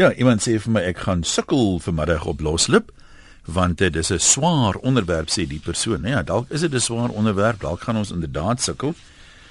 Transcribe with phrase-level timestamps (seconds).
[0.00, 2.88] Ja, iemand sê vir my ek gaan sukkel vanmiddag op loslip
[3.44, 6.06] want dit is 'n swaar onderwerp sê die persoon.
[6.08, 8.94] Ja, dalk is dit 'n swaar onderwerp, dalk gaan ons inderdaad sukkel.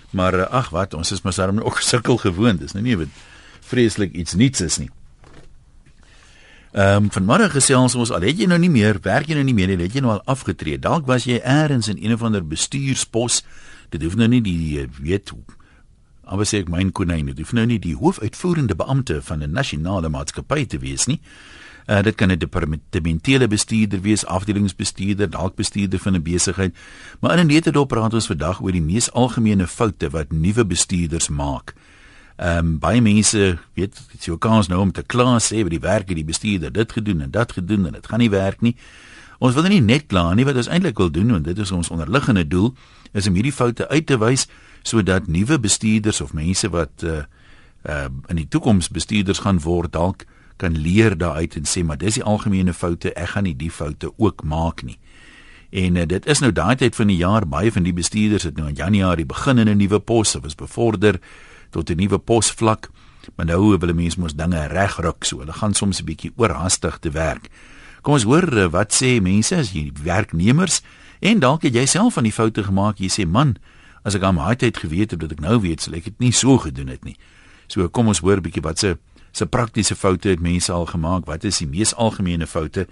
[0.10, 2.60] Maar eh, ag wat, ons is mos daarom ook sukkel gewoond.
[2.60, 3.08] Dis nou nie net
[3.60, 4.90] vreeslik iets niets is nie.
[6.72, 9.54] Ehm um, vanmôre gesels ons al het jy nou nie meer werk jy nou nie
[9.54, 10.80] meer het jy nou al afgetree.
[10.80, 13.44] Dalk was jy eers in een of ander bestuurspos.
[13.90, 15.30] Dit hoef nou nie die weet
[16.36, 20.10] Maar sê ek myn konyn, dit hoef nou nie die hoofuitvoerende beampte van 'n nasionale
[20.10, 21.20] maatskappy te wees nie.
[21.90, 26.76] Uh, dit kan 'n departementele bestuurder wees, afdelingsbestuurder, dalk bestuurder van 'n besigheid.
[27.20, 31.30] Maar in 'n netedop praat ons vandag oor die mees algemene foute wat nuwe bestuurders
[31.30, 31.74] maak.
[32.38, 35.70] Ehm um, baie mense weet dit is jou kans nou om te kla sê oor
[35.70, 38.62] die werk wat die bestuurder dit gedoen en dat gedoen en dit gaan nie werk
[38.62, 38.76] nie.
[39.40, 41.90] Ons wil nie net kla nie wat ons eintlik wil doen want dit is ons
[41.90, 42.76] onderliggende doel
[43.12, 44.48] is om hierdie foute uit te wys
[44.82, 47.24] sodat nuwe bestuurders of mense wat uh
[47.88, 50.26] uh in die toekoms bestuurders gaan word dalk
[50.58, 54.12] kan leer daaruit en sê maar dis die algemene foute ek gaan nie die foute
[54.18, 55.00] ook maak nie.
[55.70, 58.58] En uh, dit is nou daai tyd van die jaar baie van die bestuurders het
[58.58, 61.20] nou in Januarie begin in 'n nuwe pos of is bevorder
[61.70, 62.90] tot 'n nuwe posvlak.
[63.36, 65.40] Maar nou wil mense mos dinge regruk so.
[65.40, 67.50] Hulle gaan soms 'n bietjie oorhaastig te werk.
[68.02, 70.82] Kom ons hoor wat sê mense as jy werknemers
[71.20, 72.98] en dalk het jy self van die foute gemaak.
[72.98, 73.58] Jy sê man,
[74.10, 76.34] as ek aan my tyd geweet het dat ek nou weet, sal ek dit nie
[76.34, 77.18] so gedoen het nie.
[77.70, 78.98] So kom ons hoor 'n bietjie wat se
[79.32, 81.26] se praktiese foute het mense al gemaak.
[81.26, 82.88] Wat is die mees algemene foute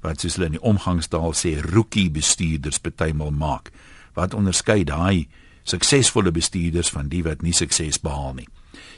[0.00, 3.70] wat soos hulle in die omgangstaal sê rookie bestuurders partymal maak?
[4.14, 5.28] Wat onderskei daai
[5.64, 8.48] suksesvolle bestuurders van die wat nie sukses behaal nie?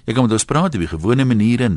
[0.05, 1.77] Jy kan met ons praat op gewone maniere 0891104553.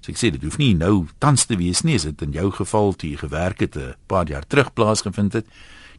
[0.00, 2.50] So ek sê dit hoef nie nou tans te wees nie, as dit in jou
[2.50, 5.46] geval toe jy gewerk het 'n paar jaar terug plaasgevind het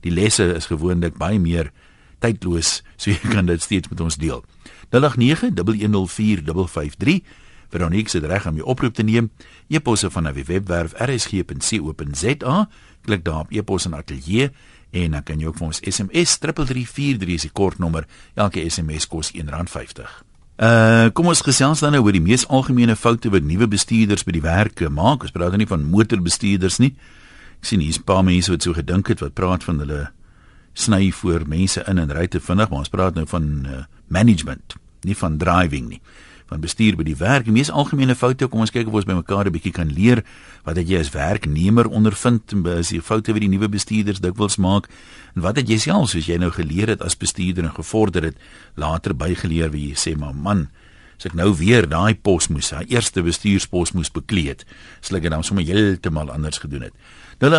[0.03, 1.71] die lesse is gewoonlik baie meer
[2.19, 4.43] tydloos, so jy kan dit steeds met ons deel.
[4.93, 4.97] 0891104553
[7.73, 9.31] Veronique se reg om jou oproep te neem.
[9.67, 12.69] E-posse van 'n webwerf rsg.co.za.
[13.01, 14.51] Klik daar op e-pos en ateljee
[14.91, 18.05] en dan kan jy ook vir ons SMS 3343 is die kortnommer.
[18.33, 20.05] Elke SMS kos R1.50.
[20.57, 24.31] Uh kom ons gesels dan nou oor die mees algemene foute wat nuwe bestuurders by
[24.31, 25.21] die werk maak.
[25.21, 26.95] Ons praat nou nie van motorbestuurders nie.
[27.63, 30.11] Ek sien hier's 'n paar mense wat so gedink het wat praat van hulle
[30.73, 34.75] sny voor mense in en ry te vinnig, maar ons praat nou van uh, management,
[35.03, 36.01] nie van driving nie.
[36.49, 39.15] Van bestuur by die werk, die mees algemene foute, kom ons kyk of ons by
[39.15, 40.25] mekaar 'n bietjie kan leer
[40.65, 44.89] wat het jy as werknemer ondervind as jy foute wat die nuwe bestuurders dikwels maak
[45.35, 48.35] en wat het jy self soos jy nou geleer het as bestuurder en gevorder het
[48.75, 50.67] later bygeleer wie jy sê maar man
[51.17, 54.65] as ek nou weer daai pos moes, daai eerste bestuurspos moes bekleed,
[54.99, 56.93] sal ek dit dan sommer heeltemal anders gedoen het.
[57.43, 57.49] 0891104553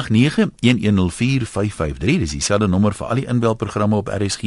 [2.23, 4.43] dis dieselfde nommer vir al die inbelprogramme op RSG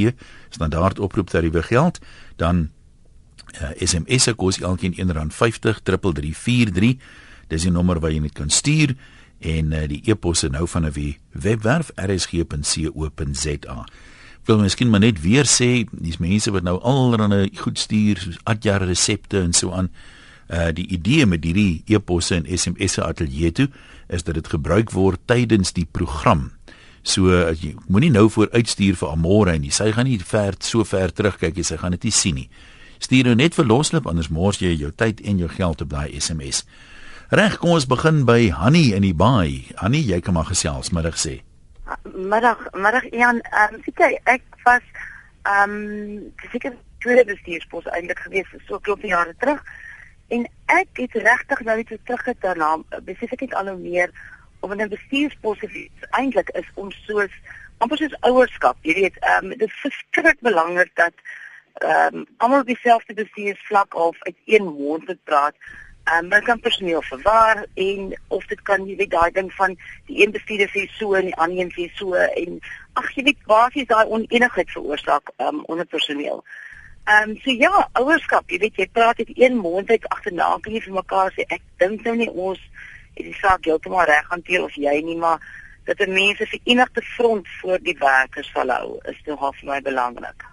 [0.49, 1.99] standaard oproep tariewe geld
[2.35, 2.69] dan
[3.61, 6.95] uh, SMS se kos elkeen R1.50 3343
[7.47, 8.95] dis die nommer waar jy net kan stuur
[9.39, 13.85] en uh, die e-posse nou van 'n webwerf rsg.co.za
[14.47, 18.85] wil miskien maar net weer sê dis mense wat nou allerlei goed stuur soos adjare
[18.85, 19.91] resepte en so aan
[20.47, 23.69] uh, die idee met hierdie e-posse en SMS'e ateljee toe
[24.09, 26.51] is dat dit gebruik word tydens die program.
[27.07, 30.84] So as jy moenie nou voor uitstuur vir Amore en sy gaan nie ver so
[30.84, 32.50] ver terugkyk jy sy gaan dit nie sien nie.
[33.00, 36.19] Stuur nou net vir loslip anders mors jy jou tyd en jou geld op daai
[36.19, 36.63] SMS.
[37.29, 39.67] Reg, kom ons begin by Hanni in die baai.
[39.81, 41.41] Hanni, jy kan maar gesels middag sê.
[42.16, 43.41] Middag, middag Jan.
[43.51, 44.84] Ehm um, sê ek was
[45.47, 49.59] ehm um, seker tweede bestuurspos eintlik gewees so klop jare terug.
[50.27, 52.75] En ek het regtig nou net terug het daarna
[53.07, 54.11] besef ek net al hoe meer
[54.59, 55.63] of 'n bestuurspos
[56.09, 57.33] eintlik is om soos
[57.77, 58.77] amper soos ouerskap.
[58.81, 61.13] Jy weet, ehm um, dit is verskriklik belangrik dat
[61.73, 65.55] ehm um, almal dieselfde bestuursvlak of uit een mond moet praat.
[66.03, 69.77] Ehm um, men kan personeel verwar en of dit kan jy weet daai ding van
[70.05, 72.59] die een bestuurder sê so en die ander een sê so en
[72.93, 76.43] ag jy weet basies daai onenigheid veroorsaak ehm um, onder personeel.
[76.43, 76.66] Ehm
[77.13, 80.81] um, so ja, ouerskap, jy weet jy praat uit een mond uit agterna kan jy
[80.81, 82.59] vir mekaar sê ek dink nou nie ons
[83.17, 85.41] het die saak heeltemal reg hanteer of jy nie, maar
[85.87, 89.81] dat 'n mens 'n verenigde front voor die werkers sal hou is nogal vir my
[89.81, 90.46] belangrik.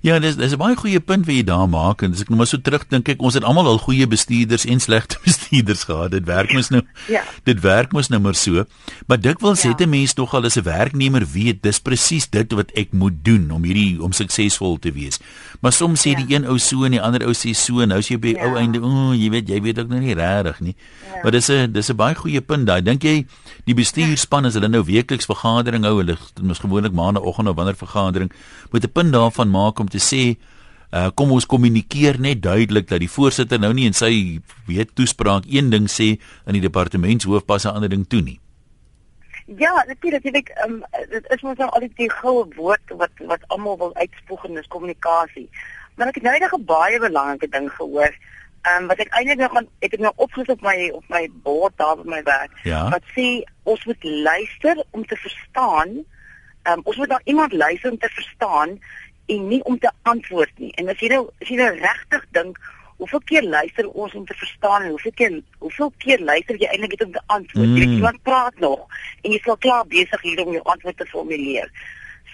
[0.00, 2.38] Ja, dis dis 'n baie goeie punt wat jy daar maak en as ek nou
[2.38, 6.10] maar so terugdink, ek ons het almal al goeie bestuurders en slegte bestuurders gehad.
[6.10, 6.82] Dit werk mos nou.
[7.08, 7.22] Ja.
[7.44, 8.64] Dit werk mos nou maar so.
[9.06, 9.68] Maar dikwels ja.
[9.68, 13.24] het 'n mens tog al as 'n werknemer weet dis presies dit wat ek moet
[13.24, 15.18] doen om hierdie om suksesvol te wees.
[15.60, 16.20] Maar soms sê ja.
[16.20, 18.34] die een ou so en die ander ou sê so en nou as jy by
[18.36, 18.48] ja.
[18.48, 20.74] ou einde, o, oh, jy weet, jy weet ook nou nie regtig nie.
[21.06, 21.22] Ja.
[21.22, 22.82] Maar dis 'n dis 'n baie goeie punt daai.
[22.82, 23.26] Dink jy
[23.64, 28.32] die bestuurspan as hulle nou weekliks vergadering hou, hulle mos gewoonlik maandagooggend of wanneer vergadering,
[28.70, 30.36] moet 'n punt daarvan maak om te sê
[30.94, 35.44] Uh kom ons kommunikeer net duidelik dat die voorsitter nou nie in sy weet toespraak
[35.50, 36.14] een ding sê
[36.46, 38.38] in die departementshoof pas 'n ander ding toe nie.
[39.46, 43.44] Ja, natuurlik, jy weet, um, dit is mos nou al die goue woord wat wat
[43.54, 45.46] almal wil uitspoeg en dis kommunikasie.
[45.94, 48.10] Maar ek het nou net 'n baie belangrike ding gehoor.
[48.66, 51.28] Ehm um, wat ek eintlik nou gaan ek het nou opgesit op my op my
[51.42, 52.50] bord daar by my werk.
[52.62, 52.90] Ja.
[52.90, 56.02] Wat sê ons moet luister om te verstaan.
[56.62, 58.80] Ehm um, ons moet na iemand luister om te verstaan
[59.26, 60.72] en nie om te antwoord nie.
[60.74, 62.58] En as jy nou as jy nou regtig dink
[62.96, 67.02] hoeveel keer luister ons om te verstaan en hoeveel keer hoeveel keer luister jy eintlik
[67.04, 67.66] om te antwoord?
[67.66, 67.76] Mm.
[67.76, 68.86] Jy weet iemand praat nog
[69.22, 71.70] en jy is klaar besig hier om jou antwoord te formuleer.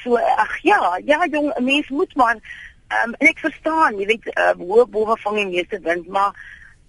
[0.03, 2.37] So ag ja, ja jong, 'n mens moet maar
[3.05, 6.37] um, ek verstaan, jy weet uh, hoe bowe vang die meeste wind, maar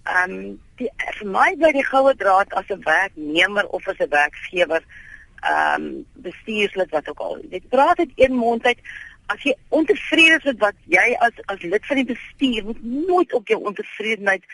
[0.04, 4.10] ehm um, die vir my bly die goue draad as 'n werknemer of as 'n
[4.10, 4.82] werkgewer
[5.40, 7.38] ehm um, bestuurslid wat ook al.
[7.50, 8.78] Dit praat dit een mond uit
[9.26, 13.32] as jy ontevrede is met wat jy as as lid van die bestuur moet nooit
[13.32, 14.44] op jou ontevredenheid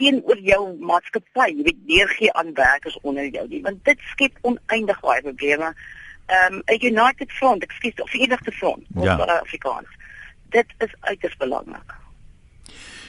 [0.00, 5.00] teenoor jou maatskappy, jy weet, deurgee aan werkers onder jou nie, want dit skep oneindig
[5.00, 5.74] baie probleme.
[6.26, 9.18] Ehm um, 'n United Front, ekskuus, of enigste front, Ja.
[9.18, 9.88] of uh, Afrikaans.
[10.48, 11.99] Dit is uiters belangrik.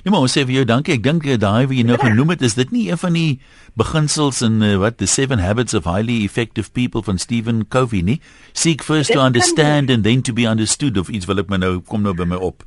[0.01, 0.95] Ja, maar ons sê vir jou dankie.
[0.97, 3.39] Ek dink eh, daai wat jy nou genoem het, is dit nie een van die
[3.77, 8.17] beginsels in uh, wat the seven habits of highly effective people van Stephen Covey nie?
[8.57, 11.77] Seek first to understand and then to be understood of iets wil ek my nou
[11.85, 12.65] kom nou by my op.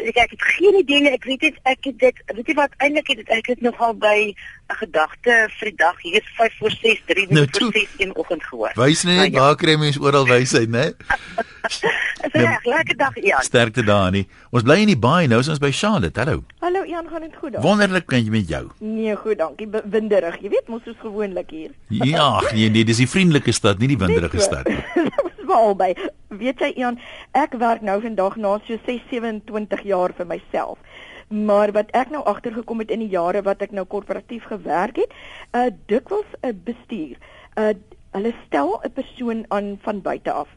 [0.00, 1.10] Ek ek het geen idee nie.
[1.12, 3.94] Ek weet dit ek het dit weet jy wat eintlik het dit ek het nogal
[3.94, 4.32] by
[4.70, 7.70] 'n gedagte vir die dag hier is 5 voor 6 3 Nou, voor toe.
[7.72, 8.72] 6 in oggend gehoor.
[8.74, 9.38] Wys net Nou ja.
[9.40, 10.92] waar kry mens oral wysheid, né?
[12.20, 13.40] Is reg, lekker dag ja.
[13.40, 14.26] Sterkte daar nie.
[14.50, 16.20] Ons bly in die baai nou, is ons by Charlotte.
[16.20, 16.42] Hallo.
[16.60, 17.62] Hallo Jan, gaan dit goed daar?
[17.62, 18.68] Wonderlik kan jy met jou.
[18.78, 19.66] Nee, goed, dankie.
[19.66, 20.36] Be- Winderig.
[20.42, 21.70] Jy weet mos soos gewoonlik hier.
[21.88, 24.84] Ja, ag, nee nee, dis die vriendelike stad, nie die winderige Net stad nie.
[25.50, 25.94] Maar albei.
[26.28, 26.98] Weet jy Jan,
[27.34, 30.78] ek werk nou vandag na so 6, 27 jaar vir myself.
[31.28, 35.16] Maar wat ek nou agtergekom het in die jare wat ek nou korporatief gewerk het,
[35.50, 37.18] uh dikwels 'n bestuur.
[37.58, 37.74] Uh
[38.14, 40.54] hulle stel 'n persoon aan van buite af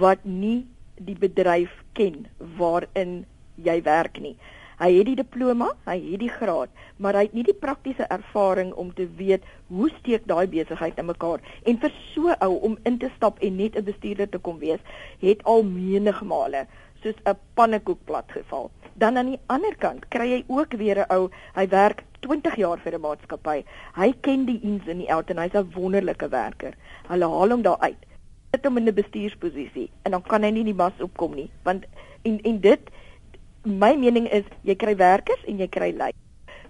[0.00, 0.64] wat nie
[0.96, 2.24] die bedryf ken
[2.56, 3.26] waarin
[3.60, 4.36] jy werk nie.
[4.80, 8.70] Hy het die diploma, hy het die graad, maar hy het nie die praktiese ervaring
[8.80, 11.42] om te weet hoe steek daai besigheid in mekaar.
[11.68, 14.80] En vir so ou om in te stap en net 'n bestuurder te kom wees,
[15.20, 16.66] het al menig male
[17.02, 18.70] soos 'n pannekoek platgeval.
[18.94, 22.78] Dan aan die ander kant kry jy ook weer 'n ou, hy werk 20 jaar
[22.78, 23.64] vir 'n maatskappy.
[23.94, 26.74] Hy ken die ins en die outs en hy's 'n wonderlike werker.
[27.08, 28.06] Hulle haal hom daar uit.
[28.50, 31.84] Sit hom in 'n bestuursposisie en dan kan hy nie die mas opkom nie, want
[32.22, 32.80] en en dit
[33.64, 36.12] my mening is jy kry werkers en jy kry lei.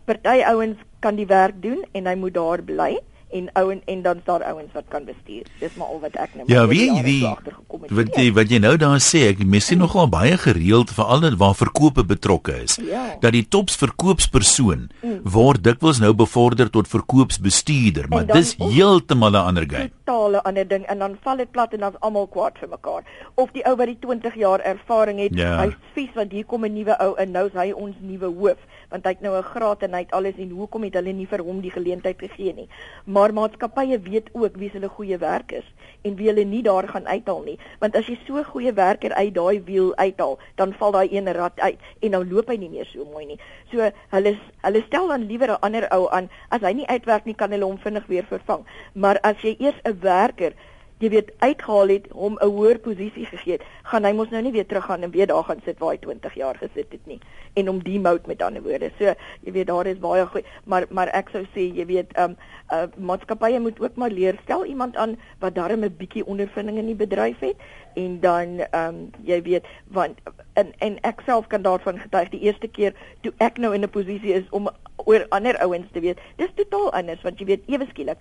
[0.06, 2.98] Party ouens kan die werk doen en hy moet daar bly
[3.32, 5.46] en ouen en dan is daar ouens wat kan bestuur.
[5.60, 8.58] Dis maar al wat ek nou Ja, weet jy jare die wat jy wat jy
[8.58, 12.78] nou daar sê, ek mis sien nogal baie gereeld veral waar verkope betrokke is.
[12.82, 13.16] Ja.
[13.20, 14.90] Dat die topsverkoopspersoon
[15.24, 19.90] word dikwels nou bevorder tot verkoopsbestuurder, maar dis heeltemal 'n ander game.
[20.04, 23.02] totale ander ding en dan val dit plat en dan's almal kwaad vir mekaar.
[23.34, 25.56] Of die ou wat die 20 jaar ervaring het, Ja.
[25.64, 28.58] hy's vies want hier kom 'n nuwe ou en nou is hy ons nuwe hoof
[28.90, 31.26] want hy het nou 'n graad en hy het alles en hoekom het hulle nie
[31.26, 32.68] vir hom die geleentheid gegee nie.
[33.04, 35.66] Maar maatskappye weet ook wie hulle goeie werkers
[36.02, 39.12] en wie hulle nie daar gaan uithaal nie, want as jy so 'n goeie werker
[39.12, 42.68] uit daai wiel uithaal, dan val daai een rad uit en dan loop hy nie
[42.68, 43.38] meer so mooi nie.
[43.70, 46.28] So hulle hulle stel dan liewer 'n ander ou aan.
[46.48, 48.64] As hy nie uitwerk nie, kan hulle hom vinnig weer vervang.
[48.94, 50.52] Maar as jy eers 'n werker
[51.00, 54.52] jy weet uitgehaal het hom 'n hoër posisie gegee het, gaan hy mos nou nie
[54.52, 57.20] weer teruggaan en weer daar gaan sit waar hy 20 jaar gesit het nie
[57.54, 58.90] en om die mout met ander woorde.
[58.98, 59.14] So
[59.44, 62.36] jy weet daar is baie goed, maar maar ek sou sê jy weet um
[62.72, 66.86] uh, maatskappye moet ook maar leer stel iemand aan wat darm 'n bietjie ondervinding in
[66.86, 67.56] die bedryf het
[67.94, 70.18] en dan um jy weet want
[70.52, 73.90] en en ek self kan daarvan getuig die eerste keer toe ek nou in 'n
[73.90, 76.18] posisie is om oor ander ouens te weet.
[76.36, 78.18] Dis totaal anders want jy weet ewe skielik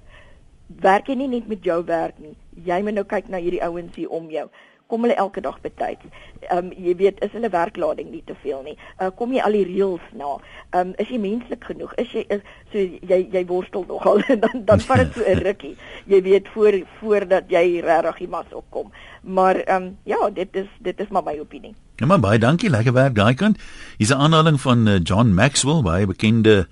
[0.69, 2.35] werk jy nie net met jou werk nie.
[2.65, 4.47] Jy moet nou kyk na hierdie ouens hier om jou.
[4.89, 6.05] Kom hulle elke dag betyds.
[6.47, 8.73] Ehm um, jy weet is hulle werklading nie te veel nie.
[8.97, 10.37] Uh, kom jy al die reëls na?
[10.71, 11.93] Ehm um, is jy menslik genoeg?
[12.01, 15.43] Is jy is, so jy jy worstel nogal en dan dan vat dit so 'n
[15.45, 15.75] rukkie.
[16.05, 18.91] Jy weet voor voordat jy regtig die mas opkom.
[19.21, 21.75] Maar ehm um, ja, dit is dit is maar my opinie.
[21.97, 23.57] Ja maar baie dankie, lekker werk daai kant.
[23.97, 26.67] Hier's 'n aanhaling van uh, John Maxwell, baie bekende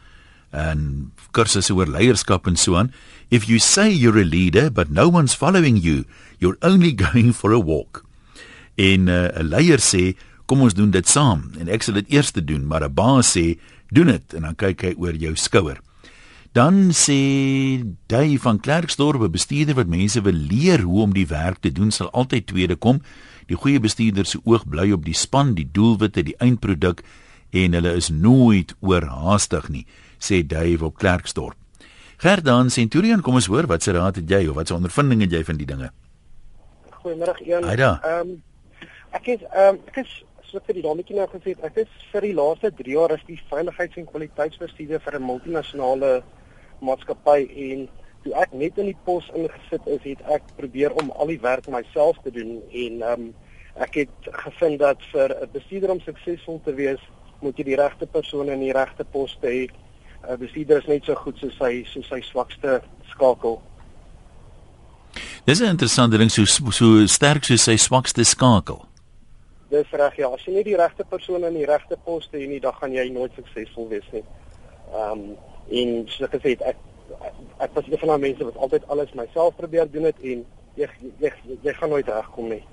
[0.52, 2.92] en kursusse oor leierskap en so aan.
[3.30, 6.06] If you say you're a leader but no one's following you,
[6.40, 8.06] you're only going for a walk.
[8.78, 10.16] En uh, 'n leier sê,
[10.46, 13.60] kom ons doen dit saam en ek sal dit eers doen, maar 'n baas sê,
[13.92, 15.82] doen dit en dan kyk hy oor jou skouer.
[16.54, 21.60] Dan sê Dave van Klerksdorp, 'n bestuurder wat mense wil leer hoe om die werk
[21.60, 23.02] te doen, sal altyd tweede kom.
[23.48, 27.04] Die goeie bestuurder se oog bly op die span, die doelwitte, die eindproduk
[27.52, 29.86] en hulle is nooit oorhaastig nie,
[30.20, 31.67] sê Dave op Klerksdorp.
[32.18, 35.36] Gerdan Centurion, kom ons hoor wat se raad het jy of wat se ondervinding het
[35.36, 35.92] jy van die dinge?
[37.04, 37.68] Goeiemôre Ian.
[37.70, 38.32] Ehm um,
[39.14, 40.16] ek is ehm um, ek is
[40.50, 43.38] so vir die dametjie nou gesê ek is vir die laaste 3 jaar as die
[43.52, 46.12] veiligheids- en kwaliteitsbestuurder vir 'n multinasjonale
[46.82, 47.88] maatskappy en
[48.24, 51.70] toe ek net in die pos ingesit is, het ek probeer om al die werk
[51.70, 53.34] myself te doen en ehm um,
[53.78, 57.02] ek het gevind dat vir 'n bestuurder om suksesvol te wees,
[57.42, 59.70] moet jy die regte persone in die regte poste hê.
[60.24, 62.82] 'n Bestuurder is net so goed soos sy so sy swakste
[63.12, 63.62] skakel.
[65.46, 68.86] Dis 'n interessante ding so so sterk soos sy swakste skakel.
[69.70, 72.60] Dis reg ja, as jy nie die regte persone in die regte poste het nie,
[72.60, 74.24] dan gaan jy nooit suksesvol wees nie.
[74.94, 75.36] Ehm um,
[75.70, 76.78] en soos ek gesê het, ek
[77.60, 80.46] ek was een van daai mense wat altyd alles myself probeer doen het en
[80.76, 81.32] jy jy jy,
[81.64, 82.64] jy gaan nooit regkom nie.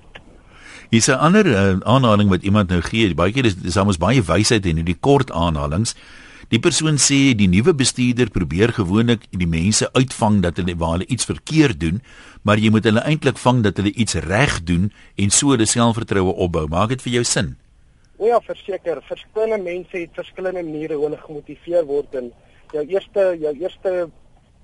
[0.89, 3.15] Hier's 'n ander uh, aanhaling wat iemand nou gee.
[3.15, 5.95] Baie keer is dis almos baie wysheid in hierdie kort aanhalings.
[6.53, 11.07] Die persoon sê die nuwe bestuurder probeer gewoonlik die mense uitvang dat hulle waar hulle
[11.09, 12.03] iets verkeerd doen,
[12.45, 16.35] maar jy moet hulle eintlik vang dat hulle iets reg doen en so hulle selfvertroue
[16.45, 16.67] opbou.
[16.69, 17.55] Maak dit vir jou sin?
[18.21, 19.01] O ja, verseker.
[19.09, 22.29] Verskillende mense het verskillende maniere hoe hulle gemotiveer word en
[22.75, 23.95] jou eerste jou eerste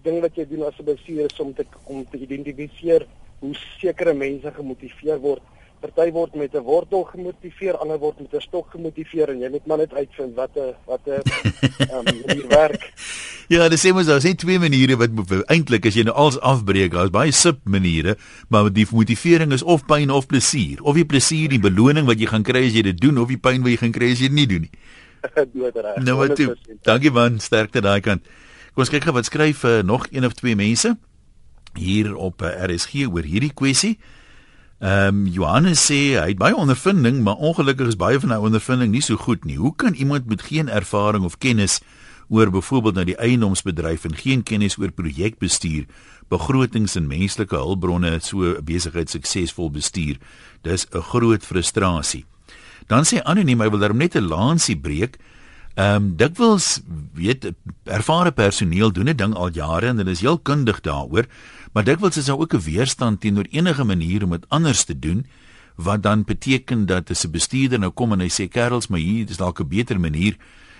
[0.05, 3.07] ding wat jy doen as 'n bestuurder is om te om te identifiseer
[3.39, 5.41] hoe sekere mense gemotiveer word
[5.81, 9.65] party word met 'n wortel gemotiveer, ander word met 'n stok gemotiveer en jy moet
[9.65, 11.21] maar net uitvind wat 'n wat 'n
[11.91, 12.93] ehm um, werk.
[13.47, 15.09] Ja, dis mos daar is twee maniere wat
[15.51, 18.17] eintlik as jy nou als afbreek, daar's baie sub maniere,
[18.50, 20.81] maar die motivering is of pyn of plesier.
[20.81, 23.38] Of jy plesier die beloning wat jy gaan kry as jy dit doen of die
[23.38, 24.73] pyn wat jy gaan kry as jy dit nie doen nie.
[25.53, 26.00] Doodreg.
[26.03, 26.55] Nou wat toe.
[26.88, 28.23] Dankie man, sterkte daai kant.
[28.71, 30.95] Kom ons kyk gou wat skryf uh, nog een of twee mense
[31.75, 33.97] hier op uh, RSG oor hierdie kwessie.
[34.81, 38.89] Ehm um, Johannes sê hy het baie ondervinding, maar ongelukkig is baie van hy ondervinding
[38.89, 39.59] nie so goed nie.
[39.61, 41.83] Hoe kan iemand met geen ervaring of kennis
[42.33, 45.85] oor byvoorbeeld nou die eiendomsbedryf en geen kennis oor projekbestuur,
[46.33, 50.17] begrotings en menslike hulpbronne so 'n besigheid suksesvol bestuur?
[50.61, 52.25] Dis 'n groot frustrasie.
[52.88, 55.17] Dan sê anoniem hy wil daarom net 'n lansie breek.
[55.75, 56.81] Ehm um, dikwels
[57.13, 57.51] weet
[57.83, 61.25] ervare personeel doen 'n ding al jare en hulle is heel kundig daaroor.
[61.71, 65.25] Maar dikwels is daar ook 'n weerstand teenoor enige manier om dit anders te doen
[65.75, 69.29] wat dan beteken dat as 'n bestuurder nou kom en hy sê kerels maar hier
[69.29, 70.35] is dalk 'n beter manier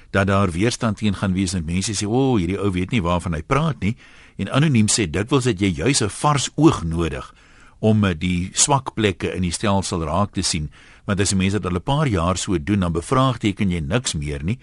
[0.10, 3.01] dat daar weerstand teen gaan wees en mense sê o, oh, hierdie ou weet nie
[3.01, 3.95] waarvan hy praat nie
[4.36, 7.33] en anoniem sê dikwels het jy juis 'n vars oog nodig
[7.79, 10.69] om die swak plekke in die stelsel raak te sien
[11.05, 14.43] want as mense dit al 'n paar jaar so doen dan bevraagteken jy niks meer
[14.43, 14.60] nie.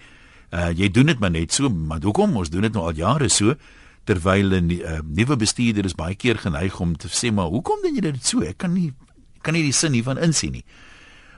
[0.51, 2.37] Uh, jy doen dit maar net so maar hoekom?
[2.37, 3.55] Ons doen dit nou al jare so
[4.09, 7.95] terwyl 'n uh, nuwe bestuurder is baie keer geneig om te sê maar hoekom doen
[7.95, 8.41] jy dit so?
[8.41, 8.93] Ek kan nie
[9.45, 10.65] kan nie die sin hiervan insien nie.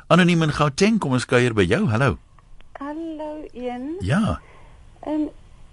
[0.07, 1.85] Anoniem in Gauteng, kom ons kuier by jou.
[1.91, 2.17] Hallo.
[2.79, 3.95] Hallo een.
[4.01, 4.39] Ja.
[5.03, 5.29] En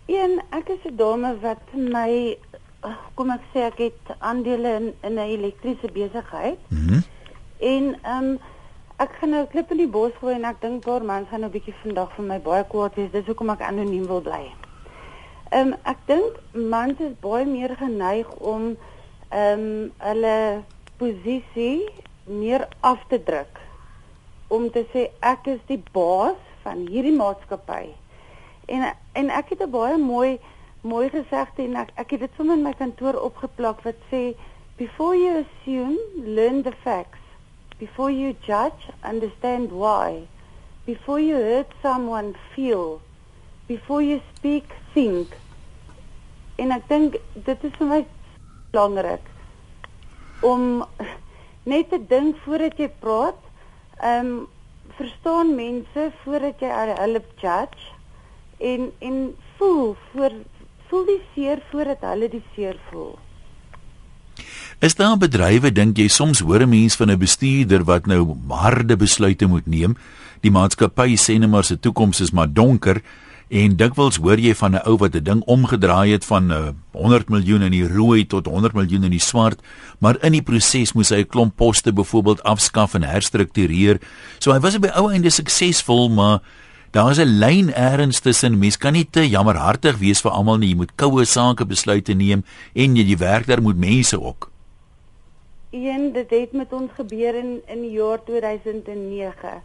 [0.07, 2.37] een ek is 'n dame wat my
[3.15, 6.59] kom ek sê ek het aandele in in 'n elektriese besigheid.
[6.69, 6.95] Mhm.
[6.95, 7.03] Mm
[7.59, 8.39] en ehm um,
[8.97, 11.51] ek gaan nou klip in die bos gooi en ek dink paar mans gaan nou
[11.51, 13.11] bietjie vandag vir my baie kwaad wees.
[13.11, 14.55] Dis hoekom ek anoniem wil bly.
[15.51, 18.65] Ehm um, ek dink mans is baie meer geneig om
[19.29, 20.65] ehm um, hulle
[21.01, 21.89] posisie
[22.25, 23.61] meer af te druk.
[24.49, 27.95] Om te sê ek is die baas van hierdie maatskappy.
[28.69, 28.85] En
[29.23, 30.39] en ek het 'n baie mooi
[30.81, 34.37] mooi gesegde en ek ek het dit sommer in my kantoor opgeplak wat sê
[34.77, 35.97] before you assume
[36.37, 37.25] learn the facts.
[37.79, 40.29] Before you judge understand why.
[40.85, 43.01] Before you hurt someone feel
[43.69, 45.35] before you speak think.
[46.57, 48.01] En ek dink dit is vir my
[48.73, 49.25] belangrik
[50.41, 50.85] om
[51.69, 53.39] net te dink voordat jy praat.
[53.99, 54.47] Ehm um,
[54.99, 57.85] verstaan mense voordat jy hulle judge
[58.59, 59.19] en en
[59.59, 60.33] voel voor
[60.89, 63.15] voel die seer voordat hulle die seer voel.
[64.79, 68.97] Is daar bedrywe dink jy soms hoor 'n mens van 'n bestuurder wat nou harde
[68.97, 69.97] besluite moet neem?
[70.41, 73.03] Die maatskappy sê net maar se toekoms is maar donker
[73.49, 77.29] En dikwels hoor jy van 'n ou wat 'n ding omgedraai het van uh, 100
[77.29, 79.61] miljoen in die rooi tot 100 miljoen in die swart,
[79.99, 84.01] maar in die proses moes hy 'n klomp poste byvoorbeeld afskaf en herstruktureer.
[84.39, 86.41] So hy was op die ou einde suksesvol, maar
[86.91, 90.69] daar is 'n lyn eers tussen mens kan nie te jammerhartig wees vir almal nie.
[90.69, 94.51] Jy moet koue sake besluite neem en jy die werk daar moet mense ook.
[95.71, 99.63] Een dit het met ons gebeur in in die jaar 2009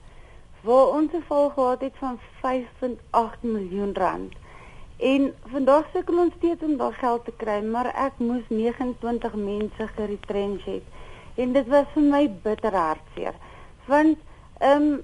[0.63, 4.33] waar ons 'n val gehad het van 5.8 miljoen rand.
[4.97, 9.87] En vandag sukkel ons steeds om daai geld te kry, maar ek moes 29 mense
[9.95, 10.83] geretrench het.
[11.35, 13.33] En dit was vir my bitter hartseer.
[13.85, 14.17] Want
[14.57, 15.01] ehm um,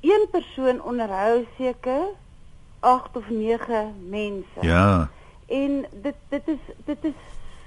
[0.00, 2.02] een persoon onderhou seker
[2.80, 4.60] 8 of 9 mense.
[4.60, 5.10] Ja.
[5.46, 7.18] En dit dit is dit is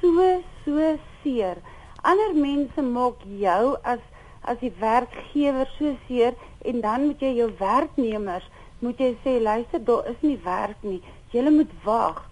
[0.02, 1.58] so so seer.
[2.02, 4.04] Ander mense maak jou as
[4.42, 6.34] as die werkgewer so seer
[6.66, 8.48] en dan moet jy jou werknemers
[8.80, 11.02] moet jy sê luister daar is nie werk nie.
[11.34, 12.24] Jy moet wag.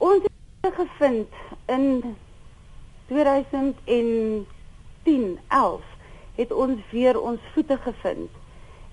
[0.00, 1.28] Ons het gevind
[1.66, 2.16] in
[3.08, 4.46] 2010
[5.48, 5.82] 11
[6.38, 8.30] het ons weer ons voete gevind.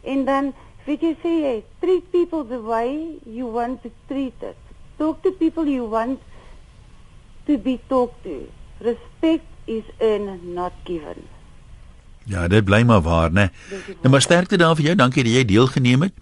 [0.03, 0.53] En dan
[0.85, 4.59] weet jy sê jy treat people the way you want to treat it.
[4.97, 6.19] Talk to people you want
[7.45, 8.47] to be talked to.
[8.79, 11.34] Respect is earned not given.
[12.25, 13.49] Ja, dit bly maar waar, né?
[14.01, 14.95] Nou maar sterkte daar vir jou.
[14.95, 16.13] Dankie dat jy deelgeneem het.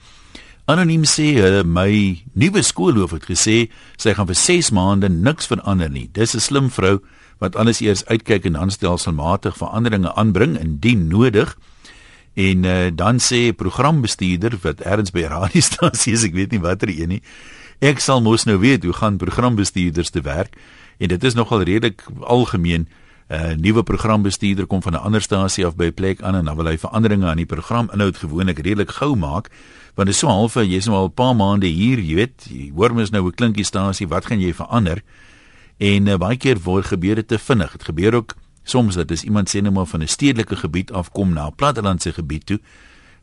[0.66, 3.56] Anoniem sê hulle my nuwe skoolhoof het gesê
[4.00, 6.10] sy gaan vir 6 maande niks verander nie.
[6.12, 7.00] Dis 'n slim vrou
[7.40, 11.58] wat alles eers uitkyk en aanstelselmatig veranderinge aanbring indien nodig.
[12.34, 17.10] En uh, dan sê programbestuurder wat erns by radiostasie is, ek weet nie watter een
[17.18, 17.22] nie.
[17.84, 20.56] Ek sal mos nou weet hoe gaan programbestuurders te werk
[20.98, 22.88] en dit is nogal redelik algemeen.
[23.34, 26.46] 'n uh, Nuwe programbestuurder kom van 'n ander stasie af by 'n plek aan en
[26.46, 29.50] dan wil hy veranderinge aan die programinhoud gewoonlik redelik gou maak
[29.96, 32.72] want dit is so half jy's nou al 'n paar maande hier, jy weet, jy
[32.76, 35.04] hoor mens nou 'n klinkie stasie, wat gaan jy verander?
[35.78, 37.72] En uh, baie keer word gebeure te vinnig.
[37.72, 41.34] Dit gebeur ook soms dat as iemand sê net maar van 'n stedelike gebied afkom
[41.34, 42.60] na 'n plattelandse gebied toe,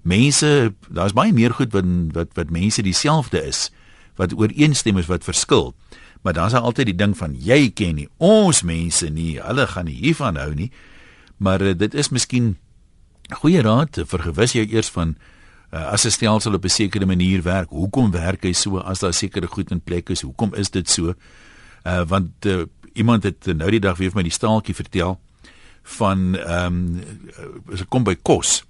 [0.02, 3.70] mense, daar's baie meer goed wat wat wat mense dieselfde is,
[4.16, 5.74] wat ooreenstem is wat verskil.
[6.22, 9.88] Maar dan's daar altyd die ding van jy ken nie ons mense nie, hulle gaan
[9.88, 10.70] nie hiervan hou nie.
[11.36, 12.56] Maar uh, dit is miskien
[13.40, 15.14] goeie raad vir gewis jou eers van
[15.72, 17.70] uh, as 'n stelsel op 'n sekere manier werk.
[17.70, 20.20] Hoekom werk hy so as daar sekere goed in plek is?
[20.20, 21.14] Hoekom is dit so?
[21.86, 22.62] Uh want uh,
[22.92, 25.20] iemand het nou die dag weer vir my die staaltjie vertel
[25.82, 27.00] van ehm um,
[27.72, 28.64] as ek kom by kos.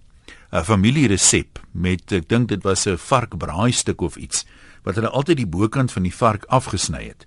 [0.52, 4.44] 'n Familieresep met ek dink dit was 'n varkbraaistuk of iets
[4.82, 7.26] wat hulle altyd die bokant van die vark afgesny het.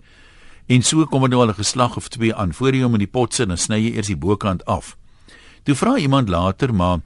[0.67, 2.53] En so kom dit nou al 'n geslag of twee aan.
[2.53, 4.97] Voor jy hom in die pot sit, dan sny jy eers die bokant af.
[5.63, 6.99] Toe vra iemand later, maar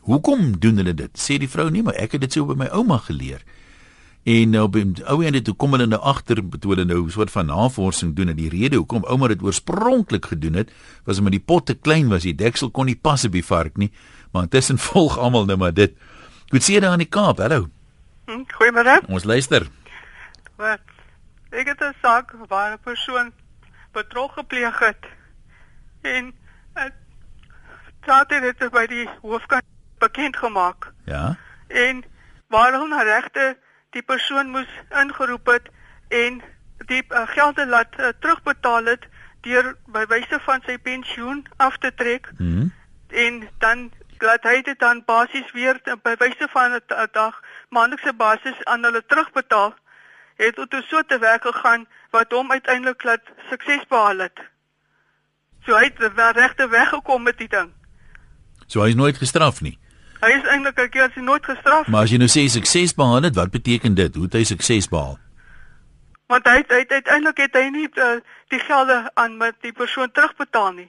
[0.00, 1.12] Hoekom doen hulle dit?
[1.18, 3.42] Sê die vrou nie, maar ek het dit so by my ouma geleer.
[4.28, 7.10] En nou by ou en dit toe kom hulle nou agter toe hulle nou 'n
[7.10, 10.72] soort van navorsing doen en die rede hoekom ouma dit oorspronklik gedoen het,
[11.04, 13.76] was omdat die pot te klein was, die deksel kon nie pas op die vark
[13.76, 13.90] nie,
[14.32, 15.92] maar intussen volg almal nou maar dit.
[16.50, 17.38] Goed sien daar in die Kaap.
[17.38, 17.68] Hallo.
[18.26, 19.00] Hm, goeiemôre.
[19.08, 19.68] Ons luister.
[20.56, 20.80] Wat?
[21.50, 23.32] Ek het 'n saak waar 'n persoon
[23.92, 25.06] betrog gepleeg het.
[26.00, 26.34] En
[28.02, 29.64] staat dit by die hoofkant
[29.98, 30.92] bekend gemaak.
[31.04, 31.36] Ja.
[31.68, 32.04] En
[32.48, 33.56] waarom na regte
[33.90, 35.68] die persoon moes ingeroep het
[36.08, 36.42] en
[36.86, 39.06] die uh, gelde laat uh, terugbetaal het
[39.40, 42.30] deur by wyse van sy pensioen af te trek.
[42.38, 42.68] Mhm.
[43.08, 48.64] En dan laat hy dit dan basies weer by wyse van 'n dag maandelikse basis
[48.64, 49.74] aan hulle terugbetaal.
[50.40, 54.38] Het tot so te werk gegaan wat hom uiteindelik laat sukses behaal het.
[55.66, 57.68] So hy het regte weggekom met die ding.
[58.66, 59.76] So hy is nooit gestraf nie.
[60.20, 61.86] Hy is eintlik 'n keer sy nooit gestraf.
[61.88, 64.14] Maar as jy nou sê sukses behaal het, wat beteken dit?
[64.14, 65.18] Hoe het hy sukses behaal?
[66.26, 70.72] Want hy het uiteindelik het hy nie uh, die gelde aan met die persoon terugbetaal
[70.72, 70.88] nie.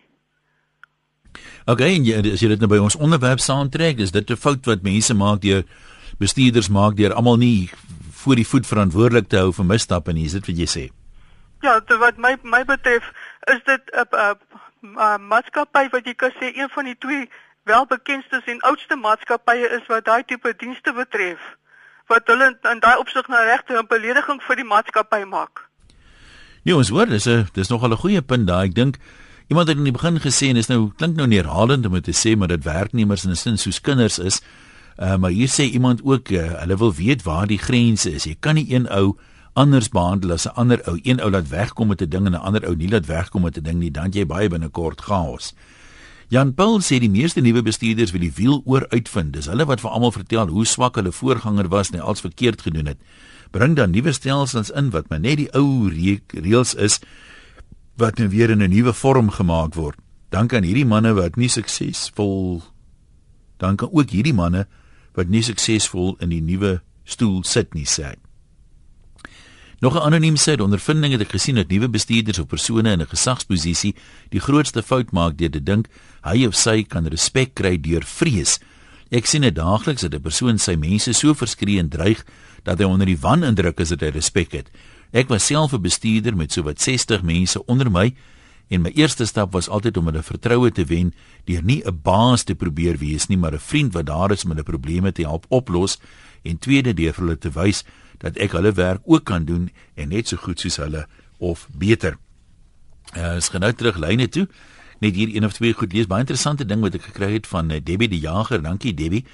[1.65, 4.65] Okay, en jy, as jy dit nou by ons onderwerp saamtrek, is dit 'n fout
[4.65, 5.63] wat mense maak deur
[6.19, 7.69] bestuurders maak deur almal nie
[8.21, 10.25] voor die voet verantwoordelik te hou vir misstappe nie.
[10.25, 10.83] Is dit wat jy sê?
[11.61, 13.11] Ja, dit wat my my betref,
[13.53, 14.33] is dit 'n uh,
[14.97, 17.29] uh, maatskappy wat jy kan sê een van die twee
[17.63, 21.41] welbekendstes en oudste maatskappye is wat daai tipe dienste betref
[22.11, 25.69] wat hulle in daai opsig na regte 'n belediging vir die maatskappy maak.
[26.63, 28.67] Nee, ons hoor dis 'n dis nogal 'n goeie punt daai.
[28.67, 28.97] Ek dink
[29.47, 32.37] iemand het in die begin gesê en dis nou klink nou neerhalend om te sê
[32.37, 34.41] maar dit werknemers in 'n sin soos kinders is.
[35.01, 38.27] Uh, maar hier sê iemand ook uh, hulle wil weet waar die grense is.
[38.29, 39.17] Jy kan nie een ou
[39.57, 40.99] anders behandel as 'n ander ou.
[41.01, 43.57] Een ou laat wegkom met 'n ding en 'n ander ou nie laat wegkom met
[43.57, 45.53] 'n ding nie, dan jy baie binnekort chaos.
[46.27, 49.33] Jan Paul sê die meeste nuwe bestuurders wil die wiel oor uitvind.
[49.33, 52.85] Dis hulle wat vir almal vertel hoe swak hulle voorganger was en alles verkeerd gedoen
[52.85, 52.97] het.
[53.51, 56.99] Bring dan nuwe stelsels in wat maar net die ou reëls is
[57.97, 59.97] wat nou weer in 'n nuwe vorm gemaak word.
[60.29, 62.61] Dan kan hierdie manne wat nie suksesvol
[63.57, 64.65] dan kan ook hierdie manne
[65.13, 68.15] wat nie suksesvol in die nuwe stoel sit nie sê.
[69.81, 73.07] Nog 'n anoniem sê ondervindinge het ek gesien dat nuwe bestuurders of persone in 'n
[73.07, 73.95] gesagsposisie
[74.29, 75.87] die grootste fout maak deur te dink
[76.23, 78.59] hy of sy kan respek kry deur vrees.
[79.11, 82.23] Ek sien dit daagliks dat 'n persoon sy mense so verskree en dreig
[82.63, 84.69] dat hy onder die wan indruk is dat hy respek het.
[85.11, 88.13] Ek was self 'n bestuurder met sowat 60 mense onder my
[88.71, 91.11] En my eerste stap was altyd om hulle vertroue te wen
[91.49, 94.49] deur nie 'n baas te probeer wees nie, maar 'n vriend wat daar is om
[94.49, 95.99] hulle probleme te help oplos
[96.43, 97.83] en tweede deur vir hulle te wys
[98.17, 101.07] dat ek hulle werk ook kan doen en net so goed soos hulle
[101.37, 102.17] of beter.
[103.17, 104.47] Uh, is genou terug lyne toe.
[104.99, 106.07] Net hier een of twee goed lees.
[106.07, 108.61] Baie interessante ding wat ek gekry het van uh, Debbie die Jager.
[108.61, 109.25] Dankie Debbie.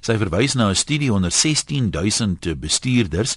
[0.00, 3.36] Sy verwys na 'n studie onder 16000 bestuurders.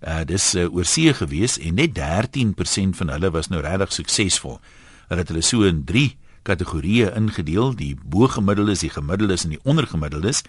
[0.00, 4.60] Uh dis uh, oor see gewees en net 13% van hulle was nou regtig suksesvol.
[5.08, 6.16] Hulle het hulle so in 3
[6.48, 10.42] kategorieë ingedeel: die bo-gemiddeldes, die gemiddeldes en die ondergemiddeldes.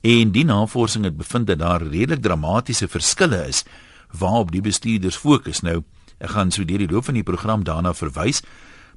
[0.00, 3.64] En die navorsing het bevind dat daar redelik dramatiese verskille is
[4.12, 5.60] waarop die bestuurders fokus.
[5.60, 5.82] Nou,
[6.18, 8.40] ek gaan so deur die loop van die program daarna verwys,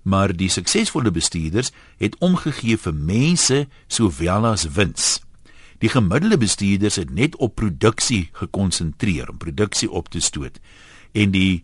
[0.02, 1.72] maar die suksesvolle bestuurders
[2.02, 5.20] het omgegee vir mense sowel as wins.
[5.82, 10.60] Die gemiddelde bestuurders het net op produksie gekonsentreer om produksie op te stoot.
[11.12, 11.64] En die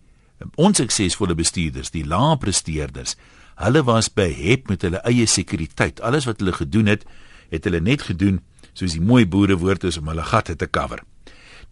[0.57, 3.15] onsuksesvolle bestuurders, die lae presteerders,
[3.58, 6.02] hulle was behep met hulle eie sekuriteit.
[6.02, 7.06] Alles wat hulle gedoen het,
[7.50, 8.41] het hulle net gedoen
[8.78, 11.02] soos die mooi boere woord is om hulle gatte te cover.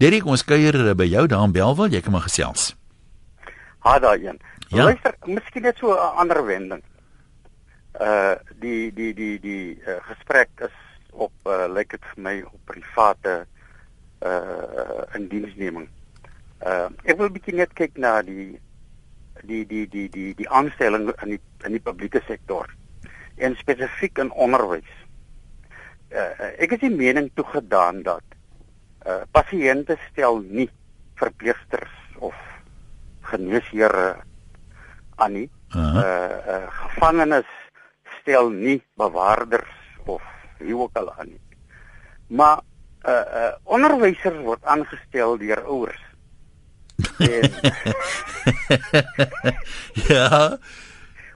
[0.02, 2.74] Derek, ons kuier by jou daar in Belwel, jy kan maar gesels.
[3.86, 4.40] Ha daar een.
[4.74, 4.90] Ja.
[4.90, 6.82] Luister, miskien net so 'n ander wending.
[8.02, 10.76] Uh die die die die uh, gesprek is
[11.12, 13.46] op uh lyk dit vir my op private
[14.26, 15.88] uh indiensneming.
[16.66, 18.60] Uh ek wil bietjie net kyk na die
[19.46, 22.70] die die die die die aanstelling in die in die publieke sektor
[23.38, 24.92] en spesifiek in onderwys.
[26.12, 28.24] Uh ek is die mening toegedaan dat
[29.06, 30.70] uh pasiënte stel nie
[31.20, 32.36] verpleegsters of
[33.32, 34.16] geneesheere
[35.16, 35.50] aan nie.
[35.76, 36.04] Uh -huh.
[36.04, 37.52] Uh, uh gevangenes
[38.22, 40.22] stel nie bewaarders of
[40.58, 41.42] wie ook al aan nie.
[42.28, 42.62] Maar
[43.08, 46.05] uh uh onderwysers word aangestel deur ouers.
[47.20, 47.52] En
[50.10, 50.58] ja.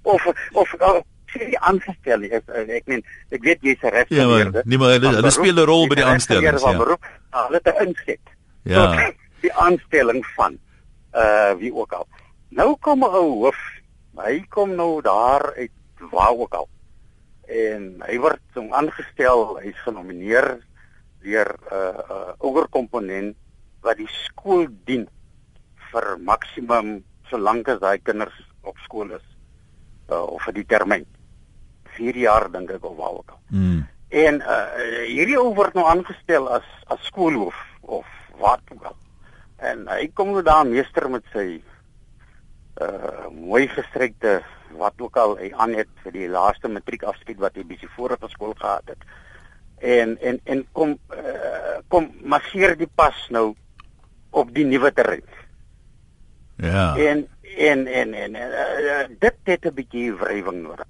[0.03, 2.31] of of of sê die aangestel nie.
[2.33, 5.67] Ek ek meen ek weet jy's 'n Ja, maar nee maar hulle, hulle speel 'n
[5.69, 6.77] rol by die van ja.
[6.77, 8.23] beroep, Hulle te inset.
[8.63, 8.85] Ja.
[8.85, 10.57] tot die aanstelling van
[11.13, 12.07] uh wie ook al.
[12.49, 13.59] Nou kom 'n ou hoof.
[14.19, 15.71] Hy kom nou daar uit
[16.11, 16.67] waar ook al.
[17.47, 20.59] En hy word so aangestel, hy's genomineer
[21.21, 23.35] deur 'n uh, uh, ouerkomponent
[23.81, 25.07] wat die skool dien
[25.91, 26.99] vir maksimum
[27.29, 28.35] solank as daai kinders
[28.67, 29.25] op skool is
[30.09, 31.05] uh, of vir die termyn.
[31.97, 33.41] 4 jaar dink ek of waar ook al.
[33.53, 33.81] Mm.
[34.09, 34.59] En uh,
[35.05, 38.07] hierdie ou word nou aangestel as as skoolhoof of
[38.41, 38.97] wat ook al.
[39.71, 41.61] En hy kom nou daar meester met sy
[42.79, 44.39] uh mooi gestrekte
[44.79, 48.29] wat ook al hy aan het vir die laaste matriekafskeid wat hy by sy vorige
[48.31, 49.03] skool gehad het.
[49.79, 53.51] En en en kom uh, kom masseer die pas nou
[54.31, 55.25] op die nuwe terrein.
[56.59, 56.95] Ja.
[56.97, 60.85] En en en en uh, dit het 'n bietjie wrywing nodig.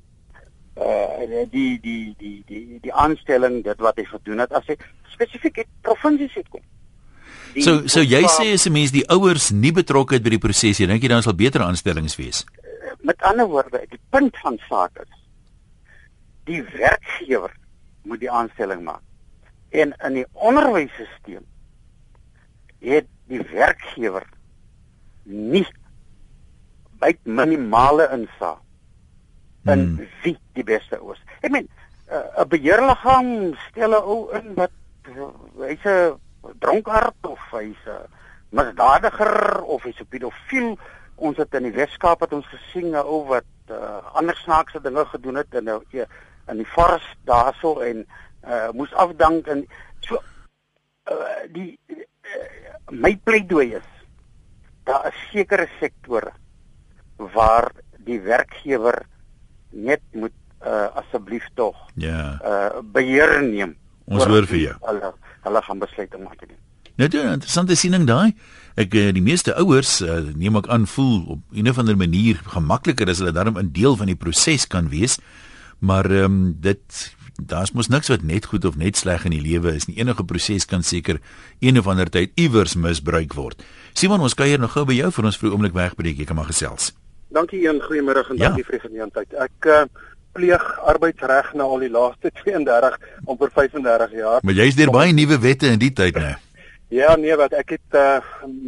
[0.78, 4.76] Uh die die die die die aanstelling dit wat hy gedoen het as hy
[5.14, 6.62] spesifiek uit provinsies uitkom.
[7.54, 10.40] Die- So so jy sê as 'n mens die ouers nie betrokke het by die
[10.40, 12.46] proses nie, dink jy dan sal beter aanstellings wees?
[13.02, 15.16] met ander woorde, die punt van saak is
[16.44, 17.52] die werkgewer
[18.04, 19.02] moet die aanstelling maak.
[19.70, 21.44] En in die onderwysstelsel
[22.80, 24.26] het die werkgewer
[25.30, 25.68] nie
[27.00, 28.60] by minimale insaag
[29.68, 30.08] in Hmm.
[30.24, 31.22] wie die beste is.
[31.42, 31.68] Ek meen,
[32.12, 34.72] uh, 'n beheerliggaam stel 'n ou in wat
[35.08, 35.30] uh,
[35.68, 36.20] hy's 'n
[36.60, 38.08] dronkaard of hy's 'n
[38.50, 40.78] misdadiger of hy's 'n pedofiel.
[41.16, 45.06] Ons het in die Weskaap het ons gesien 'n ou wat uh, ander snaakse dinge
[45.06, 46.08] gedoen het in 'n
[46.50, 48.08] in die forest daarso en
[48.48, 49.68] uh, moes afdank en
[50.00, 50.18] so
[51.12, 51.98] uh, die uh,
[52.90, 53.99] my pleidooi is
[54.90, 56.34] daar is sekere sektore
[57.36, 57.72] waar
[58.08, 59.04] die werkgewer
[59.72, 60.34] net moet
[60.66, 62.40] uh, asseblief tog Ja.
[62.44, 63.76] uh, beheer neem.
[64.10, 64.76] Ons oor hoor vir jou.
[64.88, 65.14] Hulle
[65.46, 66.58] hulle gaan besluite maak nie.
[67.00, 68.34] Net 'n interessante siening daai.
[68.76, 72.42] Ek eh, die meeste ouers uh, neem ek aan voel op 'n of ander manier
[72.44, 75.20] gemakliker as hulle daarom 'n deel van die proses kan wees.
[75.80, 79.42] Maar ehm um, dit daar's mos niks wat net goed of net sleg in die
[79.42, 79.98] lewe is nie.
[79.98, 81.20] Enige proses kan seker
[81.60, 83.64] een of ander tyd iewers misbruik word.
[84.00, 86.18] Simon, ons kuier nog gou by jou vir ons vir 'n oomblik wegbreek.
[86.20, 86.94] Jy kan maar gesels.
[87.36, 88.48] Dankie een goeiemôre en Ja.
[88.48, 89.34] dankie vir die geleentheid.
[89.34, 89.84] Ek uh,
[90.34, 92.96] pleeg arbeidsreg nou al die laaste 32
[93.28, 94.40] amper 35 jaar.
[94.42, 96.36] Maar jy's deur baie nuwe wette in die tyd nou.
[96.90, 98.20] Ja, nee, wat ek het uh,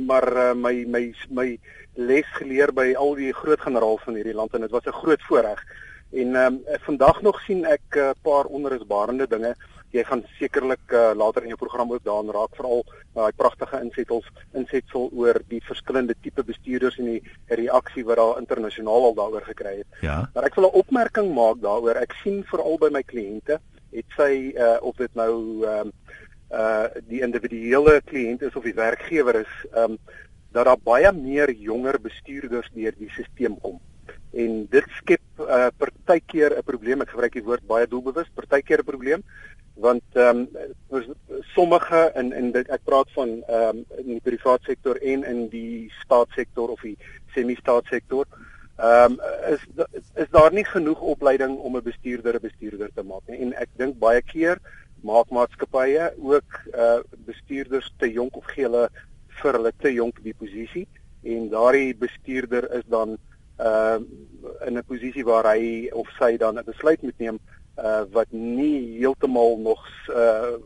[0.07, 1.57] maar uh, my my my
[1.95, 5.21] les geleer by al die groot generaals van hierdie land en dit was 'n groot
[5.29, 5.63] voorreg.
[6.11, 9.55] En ehm um, vandag nog sien ek 'n uh, paar onrusbarende dinge
[9.91, 12.83] jy gaan sekerlik uh, later in jou program ook daaraan raak veral
[13.15, 14.27] daai uh, pragtige insetsels
[14.57, 19.75] insetsel oor die verskillende tipe bestuurders en die reaksie wat daar internasionaal al daaroor gekry
[19.81, 19.99] het.
[20.01, 20.29] Ja.
[20.33, 21.99] Maar ek wil 'n opmerking maak daaroor.
[21.99, 23.59] Ek sien veral by my kliënte,
[23.91, 25.93] het sy uh, of dit nou ehm um,
[26.51, 29.97] uh die individuele kliënt is of die werkgewer is, ehm um,
[30.51, 33.79] dat daar baie meer jonger bestuurders deur die stelsel kom
[34.31, 37.01] en dit skep uh, partykeer 'n probleem.
[37.01, 39.23] Ek gebruik die woord baie doelbewus, partykeer 'n probleem
[39.81, 40.47] want ehm
[40.89, 41.15] um,
[41.55, 45.47] sommige in in dit ek praat van ehm um, in die private sektor en in
[45.49, 46.97] die staatssektor of die
[47.35, 48.25] semi-staatssektor
[48.77, 49.19] ehm um,
[49.53, 49.63] is
[50.23, 53.39] is daar nie genoeg opleiding om 'n bestuurder 'n bestuurder te maak nie.
[53.39, 54.61] En ek dink baie keer
[55.01, 58.89] maak maatskappye ook uh bestuurders te jonk of gee hulle
[59.41, 60.87] vir hulle te jonk die posisie.
[61.23, 63.17] En daardie bestuurder is dan
[63.59, 63.99] uh
[64.65, 67.39] in 'n posisie waar hy of sy dan 'n besluit moet neem
[67.81, 70.57] uh wat nie heeltemal nog uh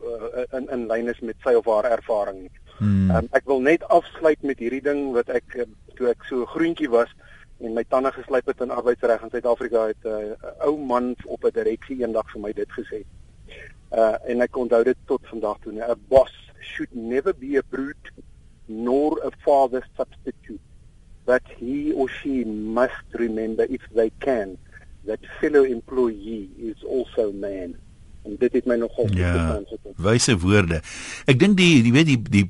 [0.58, 2.52] in in lyn is met sy of haar ervaring nie.
[2.78, 3.10] Hmm.
[3.10, 5.62] Um, ek wil net afsluit met hierdie ding wat ek
[5.96, 7.12] toe ek so groentjie was
[7.64, 11.44] en my tande geslyp het in arbeidsreg in Suid-Afrika het 'n uh, ou man op
[11.44, 13.04] 'n direksie eendag vir my dit gesê.
[13.92, 15.72] Uh en ek onthou dit tot vandag toe.
[15.72, 18.12] 'n Boss should never be a brute
[18.66, 20.60] nor a father substitute.
[21.24, 24.58] But he or she must remember if they can
[25.06, 27.74] that fellow employee is also man
[28.26, 29.60] en dit het my nogal ja,
[30.02, 30.80] wyse woorde.
[31.30, 32.44] Ek dink die jy weet die die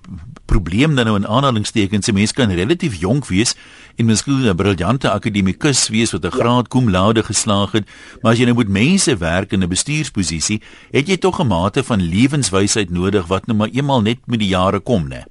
[0.47, 3.55] probleem dan nou in aanhalingstekens se mense kan relatief jonk wees
[3.97, 6.39] en miskien 'n briljante akademikus wees wat 'n ja.
[6.39, 7.85] graad cum laude geslaag het,
[8.23, 11.85] maar as jy nou met mense werk in 'n bestuursposisie, het jy tog 'n mate
[11.85, 15.25] van lewenswysheid nodig wat nou maar eenmal net met die jare kom, né?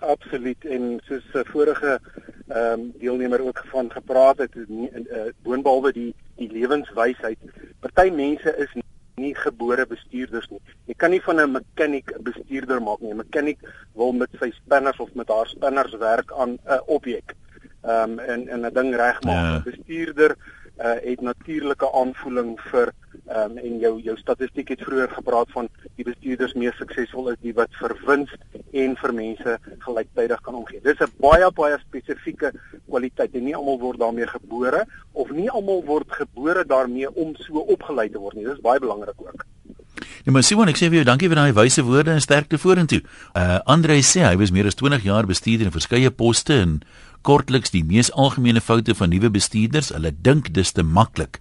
[0.00, 2.00] Absoluut en soos 'n vorige
[2.48, 7.38] ehm um, deelnemer ook van gepraat het, uh, boonbehalwe die die lewenswysheid.
[7.80, 8.72] Party mense is
[9.14, 10.60] nie gebore bestuurders nie.
[10.88, 13.12] Jy kan nie van 'n mechanic 'n bestuurder maak nie.
[13.12, 13.58] 'n Mechanic
[13.94, 17.34] wil met sy spinners of met haar spinners werk aan 'n objek.
[17.82, 19.44] Ehm um, en en 'n ding regmaak.
[19.44, 19.62] 'n ja.
[19.64, 20.36] Bestuurder
[20.78, 22.92] uh, het natuurlike aanvoeling vir
[23.26, 27.38] ehm um, en jou jou statistiek het vroeër gepraat van die bestuurders mees suksesvol is
[27.44, 28.32] die wat vir wins
[28.72, 30.80] en vir mense gelyktydig kan omgee.
[30.82, 32.52] Dis 'n baie baie spesifieke
[32.88, 37.58] kwaliteit en nie almal word daarmee gebore of nie almal word gebore daarmee om so
[37.58, 38.44] opgelei te word nie.
[38.44, 39.44] Dis baie belangrik ook.
[40.24, 43.00] Ja, maar Simon, ek sê vir jou dankie vir daai wyse woorde en sterkte vorentoe.
[43.36, 46.80] Uh Andre sê hy was meer as 20 jaar bestuurder in verskeie poste en
[47.22, 51.40] kortliks die mees algemene foute van nuwe bestuurders, hulle dink dis te maklik.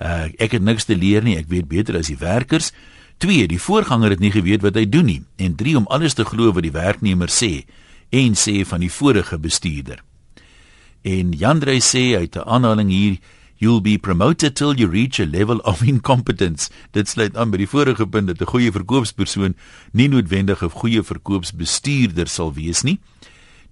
[0.00, 2.72] Uh ek het niks te leer nie, ek weet beter as die werkers.
[3.18, 3.48] 2.
[3.50, 6.52] Die voorganger het nie geweet wat hy doen nie en 3 om alles te glo
[6.54, 7.66] wat die werknemer sê
[8.14, 9.98] en sê van die vorige bestuurder.
[11.02, 13.18] En Jandrey sê uit 'n aanhaling hier
[13.60, 16.70] You'll be promoted till you reach a level of incompetence.
[16.92, 19.56] Dit sluit aan by die vorige punt dat 'n goeie verkoopspersoon
[19.92, 23.00] nie noodwendig 'n goeie verkoopsbestuurder sal wees nie.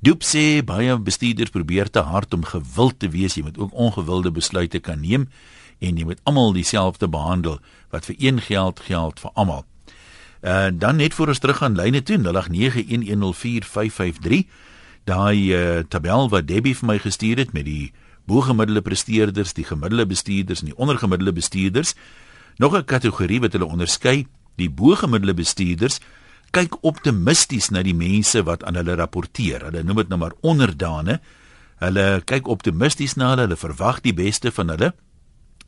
[0.03, 4.31] Doop sê baie bestuurders probeer te hard om gewild te wees, jy moet ook ongewilde
[4.31, 5.29] besluite kan neem
[5.79, 7.61] en jy moet almal dieselfde behandel
[7.91, 9.65] wat vir een geld geld vir almal.
[10.43, 12.23] Uh dan net voor ons terug aan lyne toe 0891104553
[15.07, 17.93] daai uh, tabel wat Debbie vir my gestuur het met die
[18.27, 21.95] boegemiddelde presteerders, die gemiddelde bestuurders en die ondergemiddelde bestuurders.
[22.59, 26.01] Nog 'n kategorie wat hulle onderskei, die boegemiddelde bestuurders
[26.51, 29.65] kyk optimisties na die mense wat aan hulle rapporteer.
[29.65, 31.21] Hulle noem dit nou maar onderdane.
[31.79, 34.95] Hulle kyk optimisties na hulle, hulle verwag die beste van hulle.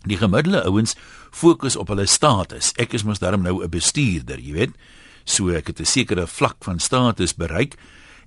[0.06, 0.94] Die gemiddelde ouens
[1.30, 2.72] fokus op hulle status.
[2.78, 4.74] Ek is mos daarom nou 'n bestuurder, jy weet.
[5.24, 7.74] So ek het 'n sekere vlak van status bereik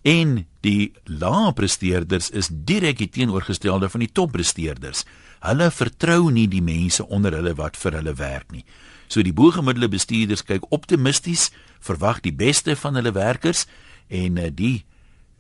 [0.01, 5.05] en die lae presteerders is direk die teenoorgestelde van die toppresteerders.
[5.39, 8.65] Hulle vertrou nie die mense onder hulle wat vir hulle werk nie.
[9.07, 13.65] So die bo-gemiddelde bestuurders kyk optimisties, verwag die beste van hulle werkers
[14.07, 14.85] en uh, die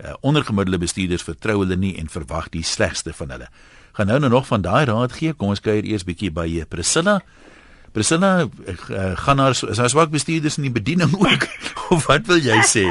[0.03, 3.47] uh, ondergemiddelde bestuurders vertrou hulle nie en verwag die slegste van hulle
[3.91, 5.33] gaan nou nog van daai raad gee.
[5.33, 7.21] Kom ons kuier eers bietjie by eh, Priscilla.
[7.91, 11.47] Priscilla, uh, gaan haar is haar swak bestuurders in die bediening ook
[11.93, 12.85] of wat wil jy sê?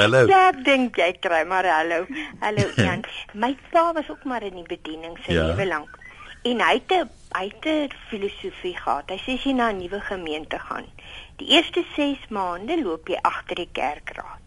[0.00, 0.24] Hallo.
[0.26, 2.08] Ja, dink jy kry maar hallo.
[2.42, 3.04] Hallo Jan.
[3.34, 5.46] My pa was ook maar in die bediening sy ja.
[5.52, 5.94] lewe lank.
[6.42, 9.10] En hy het 'n hy het 'n filosofie gehad.
[9.10, 10.90] Hy sê as jy na 'n nuwe gemeente gaan,
[11.38, 14.42] die eerste 6 maande loop jy agter die kerkraad.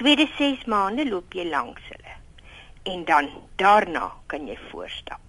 [0.00, 2.01] Tweede 6 maande loop jy langs hulle
[2.82, 5.20] en dan daarna kan jy voorstap.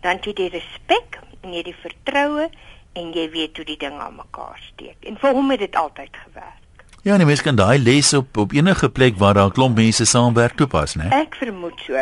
[0.00, 2.48] Dan het jy die respek en jy die vertroue
[2.98, 4.98] en jy weet hoe die dinge aan mekaar steek.
[5.06, 6.84] En vir hom het dit altyd gewerk.
[7.02, 10.54] Ja, nee, mens kan daai les op op enige plek waar daar klomp mense saamwerk
[10.56, 11.08] toepas, né?
[11.10, 11.98] Ek vermoed so.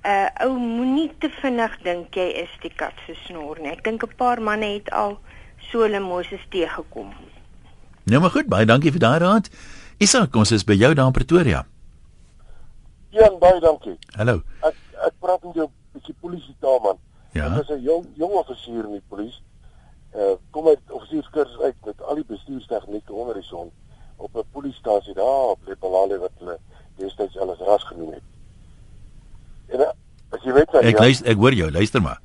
[0.00, 3.70] Uh ou moenie te vinnig dink jy is die kat se snor nie.
[3.70, 5.18] Ek dink 'n paar manne het al
[5.70, 7.12] so hulle Moses teëgekom.
[8.04, 9.50] Nou maar goed, baie dankie vir daai raad.
[9.98, 11.66] Isak, ons is by jou daar in Pretoria.
[13.10, 13.96] Ja, baie dankie.
[14.14, 14.40] Hallo.
[14.62, 16.98] Ek ek praat met jou bietjie polisie taal man.
[17.34, 17.48] Ja.
[17.48, 19.42] Ek is 'n jong jong offisier in die polisie.
[20.14, 23.70] Uh kom uit offisierskursus uit met al die bestuurstegnieke onder die son
[24.16, 26.58] op 'n polisiestasie daar op Lepalale wat hulle
[26.96, 28.22] destyds alles ras genoem het.
[29.66, 29.90] En uh,
[30.30, 32.20] as jy weet wat Ek luister, ek hoor jou, luister maar.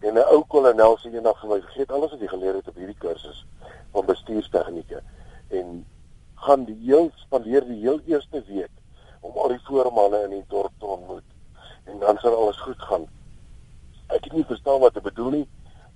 [0.00, 2.76] En 'n ou kolonel sê eendag vir my vergeet alles wat jy geleer het op
[2.76, 3.46] hierdie kursus
[3.92, 5.02] van bestuurstegnieke
[5.48, 5.86] en
[6.34, 8.70] gaan die heel spandeer die heel eerste week
[9.20, 11.24] om al die voormanne in die dorp te ontmoet
[11.84, 13.06] en dan sal alles goed gaan.
[14.06, 15.46] Ek het nie verstaan wat hy bedoel nie,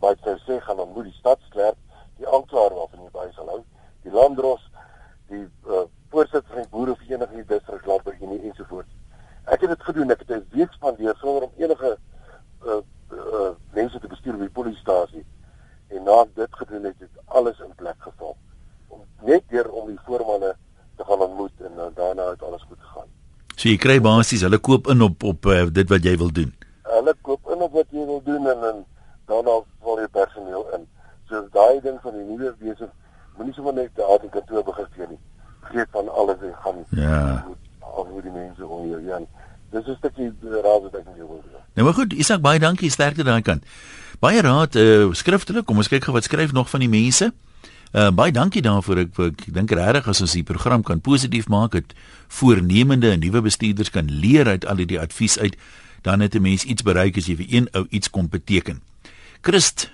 [0.00, 1.78] maar hy sê gaan ontmoet die stadsklerk,
[2.16, 3.60] die aanklaer waarvan hy by sal hou,
[4.02, 4.64] die landdros,
[5.28, 8.90] die uh, voorsitter van die boerevereniging in die distrik Landbouunie ensovoorts.
[9.44, 11.96] Ek het dit gedoen, ek het 'n week spandeer sonder om enige
[12.66, 12.80] uh,
[13.12, 15.24] uh, mense te bestuur by die polisiestasie.
[15.88, 18.36] En na dit gedoen het, het alles in plek geval.
[18.88, 20.54] Om net deur om die voormanne
[20.96, 23.08] te gaan ontmoet en uh, daarna het alles goed gegaan.
[23.62, 26.48] So jy kry basies hulle koop in op op uh, dit wat jy wil doen.
[26.90, 28.80] Hulle koop in op wat jy wil doen en, en
[29.30, 29.54] daarna
[29.86, 30.88] val jy personeel in.
[31.30, 32.88] So daai ding van die nuwe wese
[33.36, 35.20] moenie sommer net daar in kantoor begin sien nie.
[35.68, 37.20] Vergeet van alles en gaan Ja.
[37.92, 39.20] al hoe die mense om jou ja.
[39.70, 41.62] Dis is dat jy raad wat ek jou wil doen.
[41.78, 43.62] Nou maar goed, Isak, baie dankie sterkte daai kant.
[44.18, 47.30] Baie raad uh, skriftelik, kom ons kyk gou wat skryf nog van die mense.
[47.92, 49.02] Uh baie dankie daarvoor.
[49.04, 51.92] Ek ek dink regtig as ons die program kan positief maak, het
[52.32, 55.58] voornemende en nuwe bestuurders kan leer uit al die advies uit,
[56.00, 58.80] dan het 'n mens iets bereik as jy vir een ou iets kom beteken.
[59.42, 59.90] Christ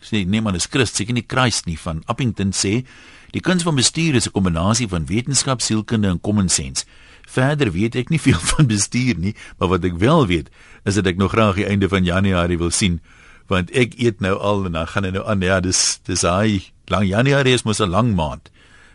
[0.00, 2.86] sê nee man, is Christ, seker nie Christ nie van Appington sê
[3.30, 6.86] die kuns van bestuur is 'n kombinasie van wetenskap, sielkunde en common sense.
[7.28, 10.48] Verder weet ek nie veel van bestuur nie, maar wat ek wel weet
[10.84, 13.00] is dat ek nog graag die einde van Januarie wil sien
[13.48, 16.60] want ek eet nou al en dan gaan dit nou aan ja dis dis hy
[16.92, 18.50] lang Januarie is mos 'n lang maand.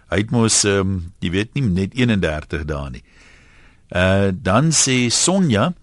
[0.10, 3.04] Hy het mos ehm um, jy weet nie net 31 dae nie.
[3.90, 5.74] Uh dan sê Sonja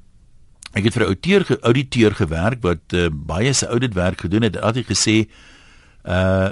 [0.75, 4.57] ek het vir 'n outeur geauditeer gewerk wat uh, baie se auditwerk gedoen het.
[4.57, 5.27] Hy het gesê
[6.07, 6.51] uh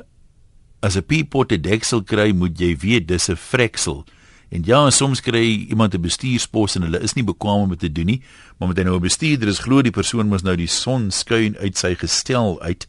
[0.81, 4.04] as 'n peapot 'n deksel kry, moet jy weet dis 'n freksel.
[4.48, 7.92] En ja, soms kry iemand 'n bestuurspos en hulle is nie bekwame om dit te
[7.92, 8.22] doen nie,
[8.58, 11.56] maar met hy nou 'n bestuurder is, glo die persoon mos nou die son skyn
[11.56, 12.87] uit sy gestel uit.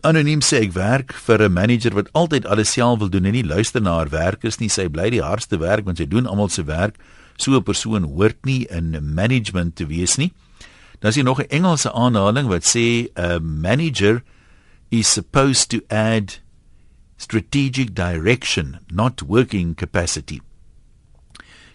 [0.00, 3.44] Anoniem sê ek werk vir 'n manager wat altyd alles self wil doen en nie
[3.44, 4.68] luister na haar werkers nie.
[4.68, 6.96] Sy bly die hardste werk want sy doen almal se werk.
[7.36, 10.32] So 'n persoon hoort nie in management te wees nie.
[11.00, 14.22] Dan is hier nog 'n Engelse aanhaling wat sê 'n manager
[14.90, 16.40] is supposed to add
[17.18, 20.40] strategic direction, not working capacity.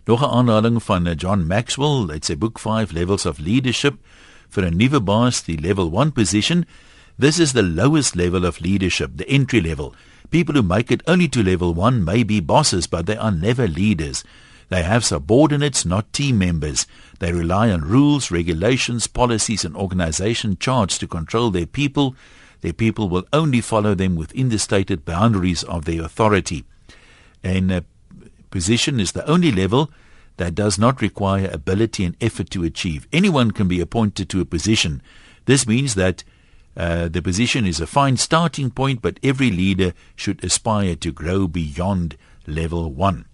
[0.05, 3.95] Nog 'n aanhaling van eh, John Maxwell, uit sy boek 5 Levels of Leadership
[4.49, 6.65] vir 'n nuwe baas, die level 1 position.
[7.19, 9.93] This is the lowest level of leadership, the entry level.
[10.29, 13.67] People who make it only to level 1 may be bosses, but they are never
[13.67, 14.23] leaders.
[14.69, 16.87] They have subordinates, not team members.
[17.19, 22.15] They rely on rules, regulations, policies, and organization charts to control their people.
[22.63, 26.63] Their people will only follow them within the stated boundaries of their authority.
[27.43, 27.81] And uh,
[28.51, 29.91] position is the only level
[30.37, 33.05] that does not require ability and effort to achieve.
[33.11, 35.01] Anyone can be appointed to a position.
[35.43, 36.23] This means that
[36.77, 41.49] uh, the position is a fine starting point, but every leader should aspire to grow
[41.49, 42.15] beyond
[42.47, 43.25] level 1.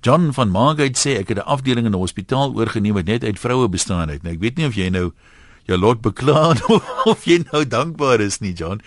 [0.00, 3.38] John van Margate sê ek het 'n afdeling in 'n hospitaal oorgeneem wat net uit
[3.38, 4.22] vroue bestaan het.
[4.22, 5.12] Nou ek weet nie of jy nou
[5.68, 6.54] jou lot bekla
[7.10, 8.80] of jy nou dankbaar is nie, John.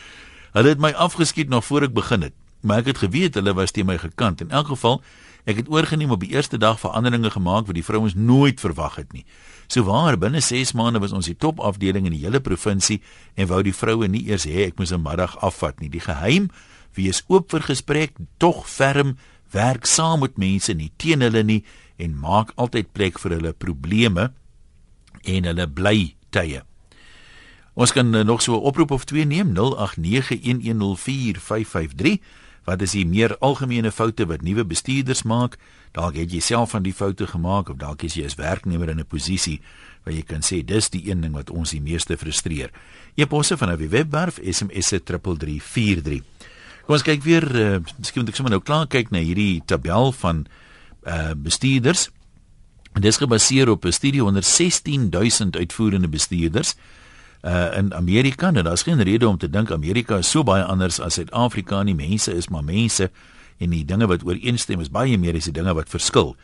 [0.54, 3.74] Hulle het my afgeskiet nog voor ek begin het, maar ek het geweet hulle was
[3.74, 4.42] teen my gekant.
[4.42, 5.02] In elk geval,
[5.50, 9.14] ek het oorgeneem op die eerste dag veranderinge gemaak wat die vrouens nooit verwag het
[9.14, 9.26] nie.
[9.68, 13.02] So waar binne 6 maande was ons die topafdeling in die hele provinsie
[13.36, 15.90] en wou die vroue nie eers hê ek moes 'n middag afvat nie.
[15.90, 16.50] Die geheim:
[16.96, 19.18] wees oop vir gesprek, tog ferm,
[19.54, 21.62] werk saam met mense nie teen hulle nie
[22.02, 24.32] en maak altyd plek vir hulle probleme
[25.24, 26.64] en hulle bly tye.
[27.74, 29.62] Ons kan uh, nog so 'n oproep of twee neem 0891104553.
[32.64, 35.58] Wat is die meer algemene foute wat nuwe bestuurders maak?
[35.92, 39.00] Dalk het jy self van die foute gemaak of dalk is jy as werknemer in
[39.00, 39.62] 'n posisie
[40.04, 42.72] waar jy kan sê dis die een ding wat ons die meeste frustreer.
[43.16, 46.22] E-posse van 'n webwerf SMS 3343.
[46.86, 50.12] Kom ons kyk weer, uh, miskien moet ek sommer nou klaar kyk na hierdie tabel
[50.12, 50.46] van
[51.08, 52.10] uh bestuurders.
[52.94, 56.76] Dit is gebaseer op 'n studie onder 16000 uitvoerende bestuurders
[57.42, 58.52] uh in Amerika.
[58.52, 61.96] Nou daar's geen rede om te dink Amerika is so baie anders as Suid-Afrika nie.
[61.96, 63.12] Mense is maar mense
[63.58, 66.36] en die dinge wat ooreenstem is baie meer as die dinge wat verskil.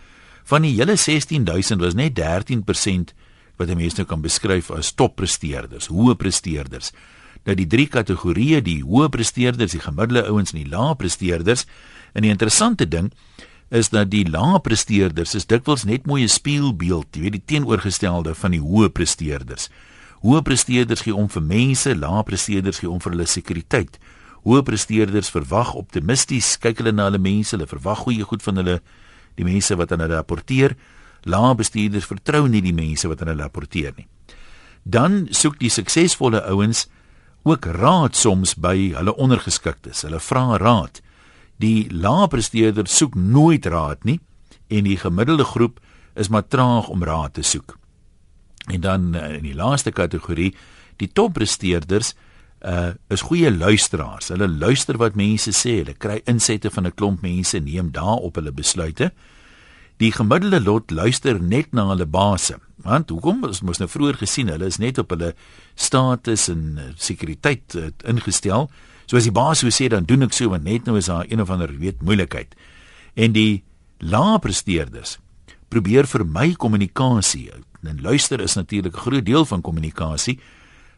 [0.43, 3.13] Van die hele 16000 was net 13%
[3.55, 6.91] wat mense nou kan beskryf as toppresteerders, hoë presteerders.
[7.43, 11.65] Nou die drie kategorieë, die hoë presteerders, die gemiddelde ouens en die lae presteerders,
[12.13, 13.11] En die interessante ding
[13.69, 18.35] is dat die lae presteerders is dikwels net mooi 'n spieelbeeld, jy weet die teenoorgestelde
[18.35, 19.69] van die hoë presteerders.
[20.21, 23.99] Hoë presteerders gee om vir mense, lae presteerders gee om vir hulle sekuriteit.
[24.43, 28.79] Hoë presteerders verwag optimisties, kyk hulle na hulle mense, hulle verwag goeie goed van hulle
[29.35, 30.75] die mense wat aan hulle rapporteer.
[31.23, 34.07] Lae bestuurders vertrou nie die mense wat aan hulle rapporteer nie.
[34.83, 36.87] Dan soek die suksesvolle ouens
[37.43, 40.03] ook raad soms by hulle ondergeskiktes.
[40.07, 41.01] Hulle vra raad.
[41.59, 44.19] Die lae presteerders soek nooit raad nie
[44.67, 45.79] en die gemiddelde groep
[46.15, 47.77] is maar traag om raad te soek.
[48.69, 50.53] En dan eh, in die laaste kategorie,
[50.97, 52.15] die toppresteerders
[52.59, 54.27] uh is goeie luisteraars.
[54.33, 58.51] Hulle luister wat mense sê, hulle kry insette van 'n klomp mense, neem daarop hulle
[58.51, 59.13] besluite.
[59.99, 62.55] Die gemiddelde lot luister net na hulle baase.
[62.85, 63.41] Want hoekom?
[63.43, 65.33] Ons moes nou vroeër gesien, hulle is net op hulle
[65.75, 68.69] status en uh, sekuriteit uh, ingestel.
[69.11, 71.27] So as die baas so sê dan doen ek so want net nou is daar
[71.27, 72.55] een of ander weet moeilikheid.
[73.19, 73.65] En die
[73.99, 75.17] lae presteerders
[75.67, 77.49] probeer vermy kommunikasie.
[77.83, 80.39] En luister is natuurlik 'n groot deel van kommunikasie.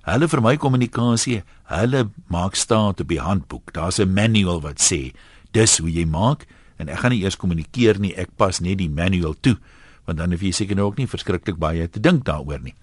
[0.06, 1.42] Hulle vermy kommunikasie.
[1.66, 3.74] Hulle maak staat op die handboek.
[3.74, 5.12] Daar's 'n manual wat sê
[5.52, 6.46] dis hoe jy maak
[6.82, 8.16] en ek gaan nie eers kommunikeer nie.
[8.18, 9.58] Ek pas net die manual toe
[10.10, 12.74] want dan hoef jy seker nou ook nie verskriklik baie te dink daaroor nie.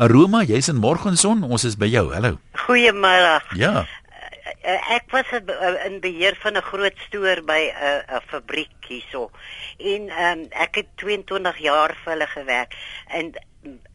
[0.00, 1.44] Aroma, jy's in Morgenson.
[1.44, 2.08] Ons is by jou.
[2.14, 2.38] Hallo.
[2.64, 3.42] Goeiemôre.
[3.60, 3.84] Ja
[4.62, 5.30] uh, ek was
[5.86, 9.30] in beheer van 'n groot stoor by 'n 'n fabriek hierso.
[9.78, 12.74] En um, ek het 22 jaar vir hulle gewerk
[13.06, 13.32] en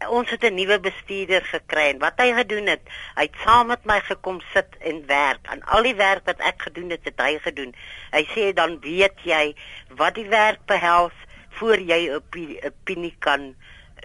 [0.08, 2.84] ons het 'n nuwe bestuurder gekry en wat hy gedoen het,
[3.16, 5.48] hy het saam met my gekom sit en werk.
[5.48, 7.76] Aan al die werk wat ek gedoen het, het hy gedoen.
[8.12, 9.56] Hy sê dan weet jy
[9.90, 11.18] wat die werk behels
[11.60, 12.22] voor jy 'n
[12.64, 13.56] opinie kan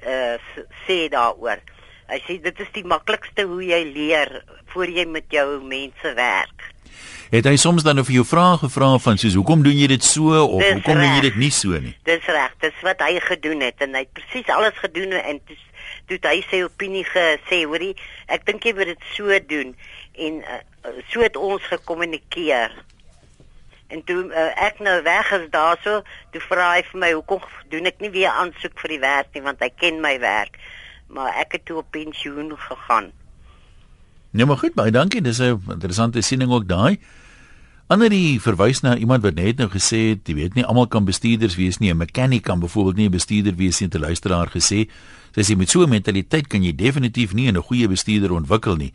[0.06, 0.36] uh,
[0.86, 1.60] sê daaroor.
[2.08, 6.71] Hy sê dit is die maklikste hoe jy leer voor jy met jou mense werk.
[7.32, 10.36] Het hy soms dan of jou vrae gevra van soos hoekom doen jy dit so
[10.36, 11.06] of dis hoekom recht.
[11.06, 11.94] doen jy dit nie so nie?
[12.04, 15.62] Dis reg, dis wat hy gedoen het en hy het presies alles gedoen en dis
[16.10, 17.94] toe hy sy opinie gesê, hoorie,
[18.28, 19.72] ek dink jy moet dit so doen
[20.26, 20.58] en uh,
[21.08, 22.76] so het ons gekommunikeer.
[23.96, 26.02] En toe uh, ek nou weg is daarso,
[26.36, 29.44] toe vra hy vir my hoekom doen ek nie weer aansoek vir die werk nie
[29.48, 30.60] want hy ken my werk
[31.12, 33.10] maar ek het toe op pensioen gegaan.
[34.30, 35.20] Nee, maar goed, baie dankie.
[35.20, 37.00] Dis 'n interessante siening ook daai.
[37.92, 41.58] Anderie verwys na iemand wat net nou gesê het, jy weet nie almal kan bestuurders
[41.58, 41.90] wees nie.
[41.92, 44.88] 'n Mechanic kan byvoorbeeld nie 'n bestuurder wees nie, 'n luisteraar gesê.
[45.34, 48.92] Sy sê met so 'n mentaliteit kan jy definitief nie 'n goeie bestuurder ontwikkel nie.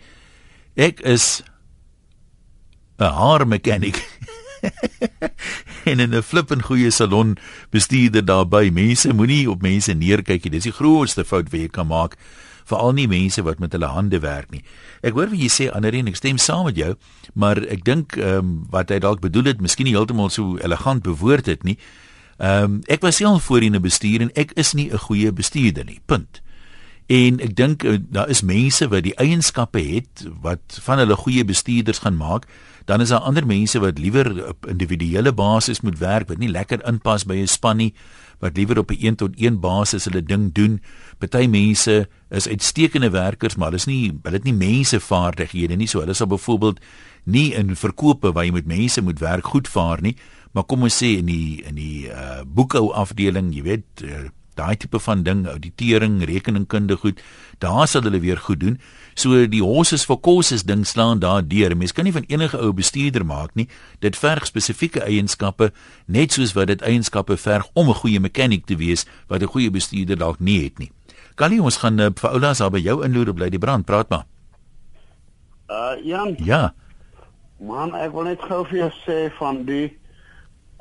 [0.75, 1.43] Ek is
[2.97, 4.01] 'n haar mechanic.
[5.91, 7.37] en in 'n flippend goeie salon
[7.69, 8.71] bestuurder daarby.
[8.71, 10.51] Mense moenie op mense neerkyk nie.
[10.51, 12.17] Dis die grootste fout wat jy kan maak,
[12.67, 14.63] veral nie mense wat met hulle hande werk nie.
[15.01, 16.95] Ek hoor wat jy sê Anderien, ek stem saam met jou,
[17.33, 21.03] maar ek dink ehm um, wat hy dalk bedoel het, miskien nie heeltemal so elegant
[21.03, 21.77] bewoord het nie.
[22.37, 25.85] Ehm um, ek was self voorheen 'n bestuurder en ek is nie 'n goeie bestuurder
[25.85, 25.99] nie.
[26.05, 26.41] Punt.
[27.07, 31.45] En ek dink uh, daar is mense wat die eienskappe het wat van hulle goeie
[31.45, 32.47] bestuurders gaan maak
[32.87, 36.85] dan is daar ander mense wat liewer op individuele basis moet werk, wat nie lekker
[36.87, 37.93] inpas by 'n span nie,
[38.39, 40.81] wat liewer op 'n een tot een basis hulle ding doen.
[41.17, 45.87] Party mense is uitstekende werkers, maar hulle is nie hulle het nie mensevaardighede nie.
[45.87, 46.79] So hulle sal byvoorbeeld
[47.23, 50.15] nie in verkope waar jy met mense moet werk goed vaar nie,
[50.51, 54.75] maar kom ons sê in die in die uh boekhou afdeling, jy weet, uh, daai
[54.75, 57.21] tipe van ding, auditering, rekeningkunde goed,
[57.63, 58.79] daar sal hulle weer goed doen.
[59.17, 61.77] So die horses for courses ding slaan daar deur.
[61.77, 63.67] Mens kan nie van enige ou bestuurder maak nie.
[63.99, 65.71] Dit verg spesifieke eienskappe,
[66.05, 69.71] net soos wat dit eienskappe verg om 'n goeie mechanic te wees wat 'n goeie
[69.71, 70.91] bestuurder dalk nie het nie.
[71.35, 74.25] Callie, ons gaan uh, vir Oulas daar by jou inloer bly die brand, praat maar.
[75.69, 76.35] Uh Jan.
[76.39, 76.73] Ja.
[77.59, 79.97] Man, ek wil net gou vir jou sê van die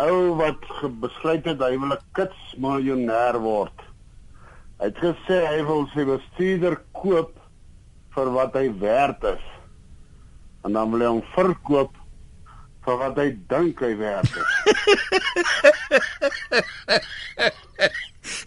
[0.02, 0.60] ou wat
[1.00, 3.72] besluit het hy wil 'n kits miljonair word.
[4.78, 7.32] Hy het gesê hy wil sy bestuurder koop
[8.14, 9.44] vir wat hy werd is.
[10.64, 11.92] En dan wil hy hom verkoop
[12.84, 14.52] vir wat hy dink hy werd is.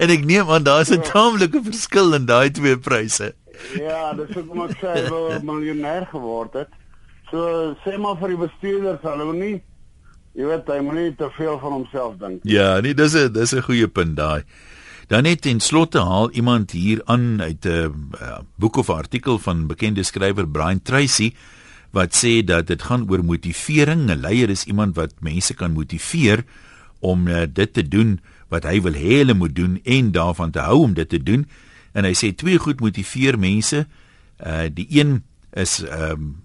[0.04, 3.34] en ek neem aan daar's 'n taamlike verskil in daai twee pryse.
[3.76, 6.70] ja, dis hoe kom ek sê hy wil miljonair geword het.
[7.32, 9.64] So sê maar vir die bestuurder sal hy nie
[10.38, 12.44] Jy weet hy moenie te veel van homself dink.
[12.48, 14.44] Ja, nee, dis 'n dis 'n goeie punt daai.
[15.08, 19.68] Dan net ten slotte haal iemand hier aan uit 'n uh, boek of artikel van
[19.68, 21.34] bekende skrywer Brian Tracy
[21.92, 24.10] wat sê dat dit gaan oor motivering.
[24.10, 26.46] 'n Leier is iemand wat mense kan motiveer
[27.00, 28.20] om uh, dit te doen
[28.50, 31.48] wat hy wil hê hulle moet doen en daarvan te hou om dit te doen.
[31.94, 33.88] En hy sê twee goed motiveer mense.
[34.46, 36.36] Uh die een is ehm um,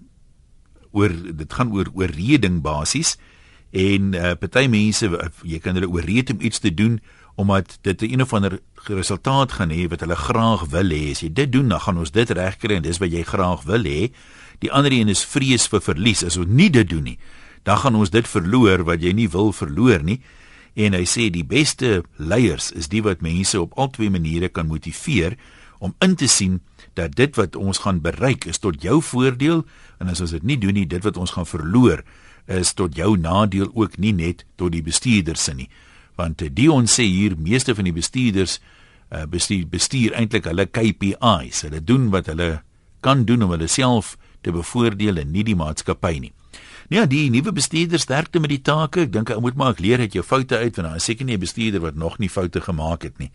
[0.91, 3.17] oor dit gaan oor oorreding basies
[3.75, 5.09] En uh party mense
[5.43, 6.99] jy kan hulle ooreed om iets te doen
[7.35, 11.11] omdat dit 'n of ander resultaat gaan hê wat hulle graag wil hê.
[11.11, 13.83] As jy dit doen, dan gaan ons dit regkry en dis wat jy graag wil
[13.83, 14.11] hê.
[14.59, 16.23] Die ander een is vrees vir verlies.
[16.23, 17.19] As ons nie dit doen nie,
[17.63, 20.21] dan gaan ons dit verloor wat jy nie wil verloor nie.
[20.75, 25.35] En hy sê die beste leiers is die wat mense op albei maniere kan motiveer
[25.79, 26.61] om in te sien
[26.93, 29.65] dat dit wat ons gaan bereik is tot jou voordeel
[29.99, 32.03] en as ons dit nie doen nie, dit wat ons gaan verloor
[32.47, 35.69] is tot jou nadeel ook nie net tot die bestuurders se nie
[36.15, 38.59] want eh, Dion sê hier meeste van die bestuurders
[39.11, 41.65] uh, bestuur bestuur eintlik hulle KPIs.
[41.67, 42.61] Hulle doen wat hulle
[43.05, 44.15] kan doen om hulle self
[44.45, 46.33] te bevoordeel en nie die maatskappy nie.
[46.89, 49.07] Nee, ja, die nuwe bestuurders sterkte met die take.
[49.07, 51.37] Ek dink ou moet maar leer uit jou foute uit want daar is seker nie
[51.37, 53.31] 'n bestuurder wat nog nie foute gemaak het nie.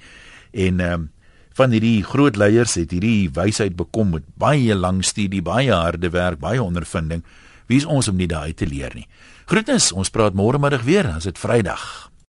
[0.52, 1.11] En ehm um,
[1.54, 6.38] van hierdie groot leiers het hierdie wysheid bekom met baie lang studie, baie harde werk,
[6.38, 7.24] baie ondervinding.
[7.70, 9.06] Wie is ons om nie daai te leer nie?
[9.46, 12.09] Groetnis, ons praat môre middag weer, dit Vrydag.